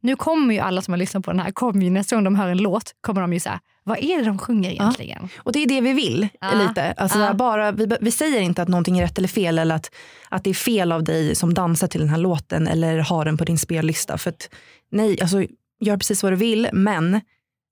Nu 0.00 0.16
kommer 0.16 0.54
ju 0.54 0.60
alla 0.60 0.82
som 0.82 0.92
har 0.92 0.98
lyssnat 0.98 1.24
på 1.24 1.30
den 1.30 1.40
här, 1.40 1.50
kommer 1.50 1.84
ju 1.84 1.90
nästa 1.90 2.16
gång 2.16 2.24
de 2.24 2.34
hör 2.36 2.48
en 2.48 2.58
låt 2.58 2.94
kommer 3.00 3.20
de 3.20 3.32
ju 3.32 3.40
säga, 3.40 3.60
vad 3.84 3.98
är 3.98 4.18
det 4.18 4.24
de 4.24 4.38
sjunger 4.38 4.70
egentligen? 4.70 5.28
Och 5.38 5.52
det 5.52 5.62
är 5.62 5.68
det 5.68 5.80
vi 5.80 5.92
vill 5.92 6.28
Ja. 6.40 6.68
lite. 6.68 6.92
Alltså 6.92 7.18
Ja. 7.18 7.34
bara, 7.34 7.72
vi, 7.72 7.96
vi 8.00 8.10
säger 8.10 8.40
inte 8.40 8.62
att 8.62 8.68
någonting 8.68 8.98
är 8.98 9.02
rätt 9.02 9.18
eller 9.18 9.28
fel 9.28 9.58
eller 9.58 9.74
att, 9.74 9.90
att 10.28 10.44
det 10.44 10.50
är 10.50 10.54
fel 10.54 10.92
av 10.92 11.04
dig 11.04 11.34
som 11.34 11.54
dansar 11.54 11.88
till 11.88 12.00
den 12.00 12.08
här 12.08 12.18
låten 12.18 12.68
eller 12.68 12.98
har 12.98 13.24
den 13.24 13.36
på 13.36 13.44
din 13.44 13.58
spellista. 13.58 14.18
För 14.18 14.30
att, 14.30 14.48
nej, 14.92 15.20
alltså 15.20 15.44
gör 15.80 15.96
precis 15.96 16.22
vad 16.22 16.32
du 16.32 16.36
vill 16.36 16.68
men 16.72 17.20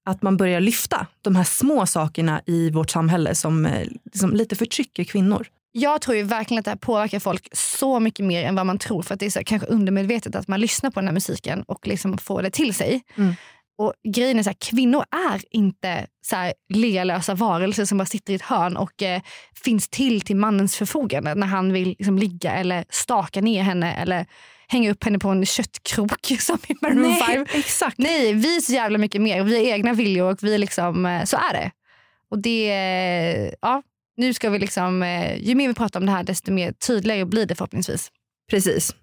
att 0.06 0.22
man 0.22 0.36
börjar 0.36 0.60
lyfta 0.60 1.06
de 1.22 1.36
här 1.36 1.44
små 1.44 1.86
sakerna 1.86 2.40
i 2.46 2.70
vårt 2.70 2.90
samhälle 2.90 3.34
som, 3.34 3.66
eh, 3.66 3.88
som 4.14 4.30
lite 4.30 4.56
förtrycker 4.56 5.04
kvinnor. 5.04 5.46
Jag 5.76 6.00
tror 6.00 6.16
ju 6.16 6.22
verkligen 6.22 6.58
att 6.58 6.64
det 6.64 6.70
här 6.70 6.76
påverkar 6.76 7.18
folk 7.18 7.48
så 7.52 8.00
mycket 8.00 8.26
mer 8.26 8.44
än 8.44 8.54
vad 8.54 8.66
man 8.66 8.78
tror. 8.78 9.02
För 9.02 9.14
att 9.14 9.20
det 9.20 9.26
är 9.26 9.30
så 9.30 9.44
kanske 9.44 9.68
undermedvetet 9.68 10.34
att 10.34 10.48
man 10.48 10.60
lyssnar 10.60 10.90
på 10.90 11.00
den 11.00 11.08
här 11.08 11.14
musiken 11.14 11.62
och 11.62 11.86
liksom 11.86 12.18
får 12.18 12.42
det 12.42 12.50
till 12.50 12.74
sig. 12.74 13.02
Mm. 13.16 13.34
Och 13.78 13.92
grejen 14.08 14.38
är 14.38 14.42
så 14.42 14.48
här, 14.48 14.56
kvinnor 14.60 15.04
är 15.32 15.42
inte 15.50 16.06
så 16.26 16.36
här 16.36 16.54
lealösa 16.68 17.34
varelser 17.34 17.84
som 17.84 17.98
bara 17.98 18.06
sitter 18.06 18.32
i 18.32 18.36
ett 18.36 18.42
hörn 18.42 18.76
och 18.76 19.02
eh, 19.02 19.22
finns 19.64 19.88
till 19.88 20.20
till 20.20 20.36
mannens 20.36 20.76
förfogande 20.76 21.34
när 21.34 21.46
han 21.46 21.72
vill 21.72 21.88
liksom, 21.88 22.18
ligga 22.18 22.52
eller 22.52 22.84
staka 22.90 23.40
ner 23.40 23.62
henne 23.62 23.94
eller 23.94 24.26
hänga 24.68 24.90
upp 24.90 25.04
henne 25.04 25.18
på 25.18 25.28
en 25.28 25.46
köttkrok 25.46 26.26
som 26.40 26.58
i 26.66 26.74
Maroon 26.80 27.14
5. 27.14 27.46
exakt. 27.54 27.98
Nej, 27.98 28.32
vi 28.32 28.56
är 28.56 28.60
så 28.60 28.72
jävla 28.72 28.98
mycket 28.98 29.22
mer. 29.22 29.42
Vi 29.42 29.56
har 29.56 29.74
egna 29.74 29.92
viljor 29.92 30.30
och 30.30 30.38
vi 30.42 30.58
liksom, 30.58 31.06
eh, 31.06 31.24
så 31.24 31.36
är 31.36 31.52
det. 31.52 31.70
Och 32.30 32.38
det, 32.38 32.70
eh, 32.70 33.52
ja, 33.62 33.82
nu 34.16 34.34
ska 34.34 34.50
vi 34.50 34.58
liksom, 34.58 35.02
eh, 35.02 35.36
ju 35.48 35.54
mer 35.54 35.68
vi 35.68 35.74
pratar 35.74 36.00
om 36.00 36.06
det 36.06 36.12
här 36.12 36.24
desto 36.24 36.52
mer 36.52 36.72
tydligare 36.72 37.24
blir 37.24 37.46
det 37.46 37.54
förhoppningsvis. 37.54 38.10
Precis. 38.50 38.94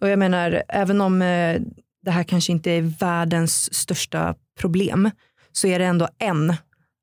Och 0.00 0.08
jag 0.08 0.18
menar, 0.18 0.62
även 0.68 1.00
om 1.00 1.22
eh, 1.22 1.60
det 2.02 2.10
här 2.10 2.22
kanske 2.24 2.52
inte 2.52 2.70
är 2.70 2.82
världens 2.82 3.74
största 3.74 4.34
problem 4.60 5.10
så 5.52 5.66
är 5.66 5.78
det 5.78 5.84
ändå 5.84 6.08
en 6.18 6.54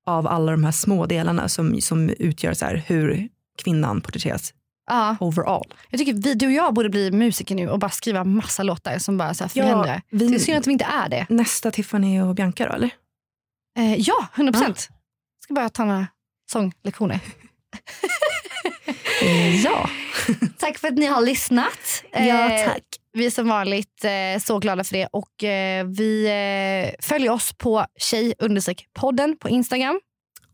av 0.06 0.28
alla 0.28 0.52
de 0.52 0.64
här 0.64 0.72
små 0.72 1.06
delarna 1.06 1.50
som, 1.50 1.82
som 1.82 2.10
utgör 2.10 2.54
så 2.54 2.66
här, 2.66 2.84
hur 2.88 3.30
kvinnan 3.64 4.02
porträtteras 4.02 4.54
Ja, 4.88 5.16
overall. 5.20 5.74
jag 5.90 6.00
tycker 6.00 6.14
vi, 6.14 6.34
du 6.34 6.46
och 6.46 6.52
jag 6.52 6.74
borde 6.74 6.90
bli 6.90 7.12
musiker 7.12 7.56
nu 7.56 7.70
och 7.70 7.80
bara 7.80 7.90
skriva 7.92 8.24
massa 8.24 8.64
låtar 8.64 8.98
som 8.98 9.18
bara 9.18 9.34
så 9.34 9.44
här 9.44 9.52
Ja, 9.56 9.64
förändrar. 9.64 10.02
vi- 10.10 10.28
Det 10.28 10.36
är 10.36 10.40
synd 10.40 10.58
att 10.58 10.68
vi 10.68 10.72
inte 10.72 10.86
är 10.86 11.10
det. 11.10 11.26
Nästa 11.30 11.72
Tiffany 11.72 12.22
och 12.22 12.36
Bianca 12.36 12.68
då 12.68 12.74
eller? 12.74 12.90
Eh, 13.78 13.96
ja, 13.96 14.28
100 14.36 14.54
procent. 14.54 14.90
Ska 15.44 15.54
bara 15.54 15.70
ta 15.70 15.86
några 15.86 16.08
sånglektioner. 16.52 17.20
Ja. 19.64 19.90
Tack 20.58 20.78
för 20.78 20.88
att 20.88 20.94
ni 20.98 21.06
har 21.06 21.22
lyssnat. 21.22 22.04
Ja, 22.12 22.20
Eh, 22.52 22.66
tack. 22.68 22.84
Vi 23.14 23.26
är 23.26 23.30
som 23.32 23.48
vanligt 23.48 24.04
eh, 24.06 24.42
så 24.44 24.60
glada 24.60 24.84
för 24.84 24.94
det. 24.94 25.08
Och 25.12 25.44
eh, 25.44 25.86
Vi 25.86 26.28
följer 27.02 27.32
oss 27.32 27.54
på 27.58 27.86
tjej 28.00 28.34
podden 28.94 29.38
på 29.38 29.50
Instagram. 29.50 30.00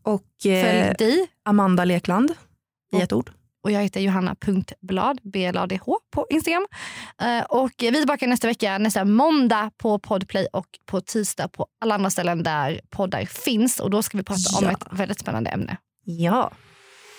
Och 0.02 0.22
Följ 0.42 0.94
dig. 0.98 1.26
Amanda 1.44 1.84
Lekland 1.84 2.34
i 2.92 3.00
ett 3.00 3.12
ord. 3.12 3.30
Och 3.64 3.70
jag 3.70 3.82
heter 3.82 4.00
johanna.blad, 4.00 5.20
B-L-A-D-H 5.22 5.98
på 6.14 6.26
Instagram. 6.30 6.66
Och 7.48 7.70
vi 7.78 7.86
är 7.88 7.92
tillbaka 7.92 8.26
nästa 8.26 8.46
vecka, 8.46 8.78
nästa 8.78 9.04
måndag 9.04 9.70
på 9.76 9.98
Podplay 9.98 10.46
och 10.52 10.66
på 10.86 11.00
tisdag 11.00 11.48
på 11.48 11.66
alla 11.80 11.94
andra 11.94 12.10
ställen 12.10 12.42
där 12.42 12.80
poddar 12.90 13.24
finns. 13.24 13.80
Och 13.80 13.90
då 13.90 14.02
ska 14.02 14.16
vi 14.18 14.24
prata 14.24 14.58
om 14.58 14.64
Ja. 14.64 14.70
ett 14.72 14.98
väldigt 14.98 15.18
spännande 15.20 15.50
ämne. 15.50 15.76
Ja. 16.04 16.50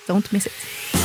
Don't 0.07 0.31
miss 0.33 0.47
it. 0.47 1.02